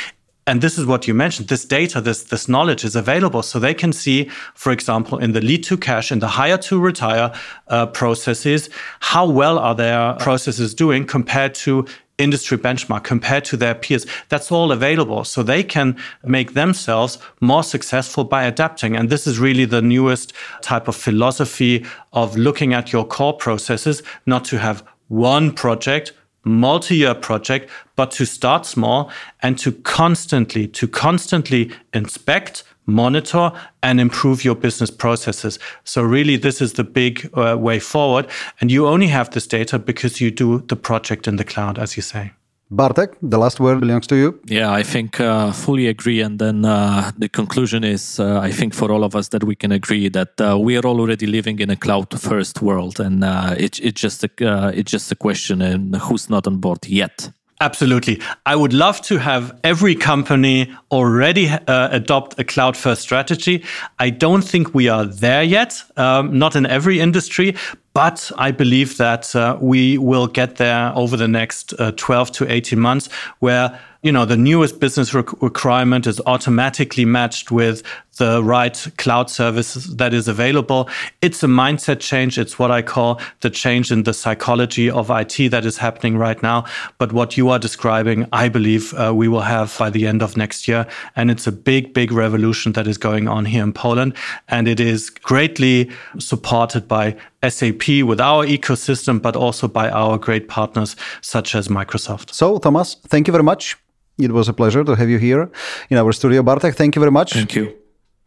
and 0.48 0.62
this 0.62 0.78
is 0.78 0.86
what 0.86 1.08
you 1.08 1.14
mentioned 1.14 1.48
this 1.50 1.66
data 1.66 2.02
this 2.02 2.24
this 2.24 2.48
knowledge 2.48 2.84
is 2.84 2.96
available. 2.96 3.44
So 3.44 3.60
they 3.60 3.74
can 3.74 3.94
see 3.94 4.30
for 4.56 4.72
example 4.72 5.18
in 5.18 5.34
the 5.34 5.42
lead 5.42 5.64
to 5.66 5.78
cash 5.78 6.12
in 6.12 6.20
the 6.20 6.28
hire 6.28 6.58
to 6.58 6.80
retire 6.80 7.32
uh, 7.68 7.86
processes 7.88 8.70
how 9.00 9.30
well 9.30 9.60
are 9.60 9.76
their 9.76 10.14
processes 10.16 10.74
doing 10.74 11.06
compared 11.06 11.54
to 11.56 11.86
industry 12.18 12.58
benchmark 12.58 13.04
compared 13.04 13.44
to 13.46 13.58
their 13.58 13.76
peers. 13.76 14.06
That's 14.30 14.52
all 14.52 14.72
available. 14.72 15.24
So 15.24 15.44
they 15.44 15.64
can 15.64 15.98
make 16.24 16.54
themselves 16.54 17.18
more 17.40 17.64
successful 17.64 18.24
by 18.24 18.44
adapting. 18.44 18.96
And 18.96 19.10
this 19.10 19.26
is 19.26 19.40
really 19.40 19.66
the 19.66 19.82
newest 19.82 20.34
type 20.62 20.88
of 20.88 20.96
philosophy 20.96 21.86
of 22.14 22.38
looking 22.38 22.74
at 22.74 22.94
your 22.94 23.06
core 23.06 23.34
processes 23.34 24.04
not 24.26 24.46
to 24.46 24.60
have 24.60 24.84
one 25.08 25.52
project 25.52 26.14
multi-year 26.44 27.14
project, 27.14 27.70
but 27.96 28.12
to 28.12 28.26
start 28.26 28.66
small 28.66 29.12
and 29.42 29.58
to 29.60 29.72
constantly, 29.72 30.68
to 30.68 30.88
constantly 30.88 31.72
inspect, 31.94 32.64
monitor, 32.86 33.52
and 33.84 34.00
improve 34.00 34.44
your 34.44 34.56
business 34.56 34.92
processes. 34.92 35.60
So 35.84 36.02
really, 36.02 36.38
this 36.38 36.62
is 36.62 36.74
the 36.74 36.84
big 36.84 37.30
uh, 37.34 37.58
way 37.60 37.80
forward. 37.80 38.28
And 38.60 38.72
you 38.72 38.88
only 38.88 39.08
have 39.08 39.30
this 39.32 39.48
data 39.48 39.78
because 39.80 40.20
you 40.20 40.32
do 40.32 40.62
the 40.68 40.76
project 40.76 41.28
in 41.28 41.36
the 41.36 41.46
cloud, 41.46 41.78
as 41.78 41.96
you 41.96 42.04
say. 42.04 42.32
Bartek, 42.74 43.18
the 43.22 43.38
last 43.38 43.60
word 43.60 43.82
belongs 43.82 44.08
to 44.08 44.16
you. 44.16 44.40
Yeah, 44.46 44.72
I 44.72 44.82
think 44.82 45.20
uh, 45.20 45.52
fully 45.52 45.88
agree. 45.88 46.22
And 46.22 46.40
then 46.40 46.64
uh, 46.64 47.12
the 47.18 47.28
conclusion 47.28 47.84
is, 47.84 48.18
uh, 48.18 48.40
I 48.40 48.52
think 48.52 48.74
for 48.74 48.94
all 48.94 49.04
of 49.04 49.14
us 49.14 49.28
that 49.30 49.44
we 49.44 49.56
can 49.56 49.74
agree 49.74 50.08
that 50.08 50.40
uh, 50.40 50.58
we 50.58 50.78
are 50.78 50.86
already 50.86 51.28
living 51.28 51.60
in 51.60 51.70
a 51.70 51.76
cloud-first 51.76 52.62
world, 52.62 53.00
and 53.02 53.26
uh, 53.26 53.56
it, 53.58 53.78
it's 53.80 54.00
just 54.00 54.24
a 54.24 54.30
uh, 54.42 54.72
it's 54.74 54.90
just 54.90 55.12
a 55.12 55.16
question 55.16 55.62
and 55.62 55.96
who's 55.98 56.30
not 56.30 56.48
on 56.48 56.58
board 56.60 56.88
yet. 56.88 57.32
Absolutely. 57.62 58.20
I 58.48 58.56
would 58.56 58.74
love 58.74 59.02
to 59.02 59.20
have 59.20 59.60
every 59.64 59.94
company 59.94 60.74
already 60.90 61.48
uh, 61.48 61.90
adopt 61.92 62.40
a 62.40 62.44
cloud 62.44 62.76
first 62.76 63.04
strategy. 63.04 63.64
I 64.00 64.10
don't 64.10 64.42
think 64.42 64.74
we 64.74 64.90
are 64.90 65.06
there 65.06 65.44
yet, 65.44 65.84
um, 65.96 66.40
not 66.40 66.56
in 66.56 66.66
every 66.66 67.00
industry, 67.00 67.56
But 67.94 68.32
I 68.38 68.52
believe 68.52 68.98
that 68.98 69.36
uh, 69.36 69.58
we 69.60 69.98
will 69.98 70.28
get 70.28 70.56
there 70.56 70.94
over 70.96 71.18
the 71.18 71.28
next 71.28 71.74
uh, 71.78 71.92
12 71.92 72.32
to 72.34 72.52
18 72.52 72.80
months, 72.80 73.10
where 73.40 73.80
you 74.02 74.12
know 74.12 74.26
the 74.26 74.38
newest 74.38 74.80
business 74.80 75.14
requirement 75.14 76.08
is 76.08 76.20
automatically 76.26 77.06
matched 77.06 77.52
with 77.52 77.84
the 78.18 78.44
right 78.44 78.88
cloud 78.98 79.30
service 79.30 79.74
that 79.74 80.14
is 80.14 80.28
available. 80.28 80.90
It's 81.22 81.44
a 81.44 81.48
mindset 81.48 82.00
change. 82.00 82.38
It's 82.38 82.60
what 82.60 82.72
I 82.72 82.82
call 82.82 83.22
the 83.40 83.50
change 83.50 83.92
in 83.92 84.04
the 84.04 84.14
psychology 84.14 84.90
of 84.90 85.10
IT 85.10 85.50
that 85.52 85.66
is 85.66 85.78
happening 85.78 86.18
right 86.18 86.42
now. 86.44 86.66
But 86.98 87.14
what 87.14 87.38
you 87.38 87.50
are 87.50 87.60
describing, 87.60 88.28
I 88.32 88.50
believe 88.50 88.94
uh, 88.94 89.14
we 89.16 89.28
will 89.28 89.42
have 89.42 89.76
by 89.78 89.90
the 89.90 90.08
end 90.08 90.22
of 90.22 90.36
next 90.36 90.68
year. 90.68 90.86
And 91.16 91.32
it's 91.32 91.48
a 91.48 91.52
big, 91.52 91.94
big 91.94 92.12
revolution 92.12 92.74
that 92.74 92.88
is 92.88 92.98
going 92.98 93.28
on 93.28 93.46
here 93.46 93.64
in 93.64 93.74
Poland. 93.74 94.14
And 94.50 94.68
it 94.68 94.80
is 94.80 95.10
greatly 95.10 95.90
supported 96.20 96.88
by 96.88 97.16
SAP 97.44 97.88
with 98.04 98.20
our 98.20 98.46
ecosystem, 98.46 99.22
but 99.22 99.36
also 99.36 99.68
by 99.68 99.90
our 99.90 100.18
great 100.18 100.48
partners 100.48 100.96
such 101.22 101.56
as 101.56 101.68
Microsoft. 101.68 102.34
So, 102.34 102.58
Thomas, 102.60 102.98
thank 103.08 103.28
you 103.28 103.32
very 103.32 103.44
much. 103.44 103.78
It 104.20 104.32
was 104.32 104.50
a 104.50 104.54
pleasure 104.54 104.84
to 104.84 104.96
have 104.96 105.10
you 105.10 105.18
here 105.20 105.50
in 105.90 105.98
our 105.98 106.14
studio. 106.14 106.44
Bartek, 106.44 106.76
thank 106.76 106.96
you 106.96 107.00
very 107.00 107.12
much. 107.12 107.34
Thank 107.34 107.56
you. 107.56 107.74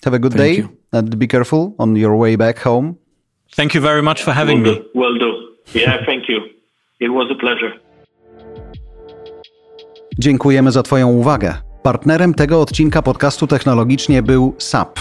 Have 0.04 0.14
a 0.14 0.18
good 0.18 0.32
Thank 0.32 0.56
day 0.56 0.62
you. 0.62 0.68
and 0.92 1.16
be 1.18 1.26
careful 1.26 1.74
on 1.78 1.96
your 1.96 2.16
way 2.16 2.36
back 2.36 2.58
home. 2.58 2.94
Thank 3.56 3.74
you 3.74 3.80
very 3.80 4.02
much 4.02 4.22
for 4.22 4.34
having 4.34 4.62
will 4.62 4.72
me. 4.72 4.78
Do. 4.94 5.00
Will 5.00 5.18
do. 5.18 5.30
Yeah, 5.74 6.04
thank 6.06 6.28
you. 6.28 6.40
It 7.00 7.10
was 7.10 7.30
a 7.30 7.34
pleasure. 7.34 7.72
Dziękujemy 10.18 10.72
za 10.72 10.82
Twoją 10.82 11.08
uwagę. 11.08 11.54
Partnerem 11.82 12.34
tego 12.34 12.60
odcinka 12.60 13.02
podcastu 13.02 13.46
technologicznie 13.46 14.22
był 14.22 14.54
SAP. 14.58 15.00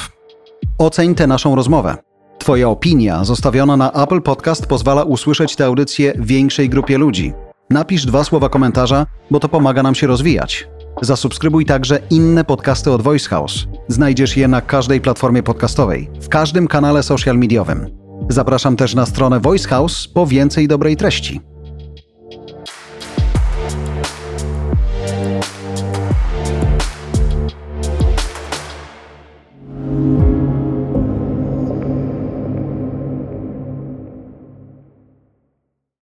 Oceń 0.78 1.16
tę 1.16 1.28
naszą 1.28 1.56
rozmowę. 1.56 1.98
Twoja 2.44 2.70
opinia 2.70 3.24
zostawiona 3.24 3.78
na 3.78 3.92
Apple 3.92 4.22
Podcast 4.22 4.68
pozwala 4.68 5.04
usłyszeć 5.04 5.56
tę 5.56 5.66
audycję 5.66 6.14
większej 6.20 6.70
grupie 6.70 6.98
ludzi. 6.98 7.34
Napisz 7.70 8.06
dwa 8.06 8.24
słowa 8.24 8.50
komentarza, 8.50 9.06
bo 9.32 9.40
to 9.40 9.50
pomaga 9.50 9.84
nam 9.84 9.96
się 9.96 10.08
rozwijać. 10.08 10.68
Zasubskrybuj 11.02 11.66
także 11.66 12.00
inne 12.10 12.44
podcasty 12.44 12.92
od 12.92 13.02
Voice 13.02 13.30
House. 13.30 13.66
Znajdziesz 13.88 14.38
je 14.38 14.48
na 14.48 14.62
każdej 14.62 15.02
platformie 15.02 15.44
podcastowej, 15.44 16.10
w 16.22 16.30
każdym 16.30 16.68
kanale 16.68 17.04
social 17.04 17.38
mediowym. 17.38 17.90
Zapraszam 18.30 18.76
też 18.76 18.96
na 18.96 19.06
stronę 19.06 19.40
Voice 19.40 19.70
House 19.70 20.08
po 20.08 20.28
więcej 20.28 20.68
dobrej 20.68 20.98
treści. 20.98 21.42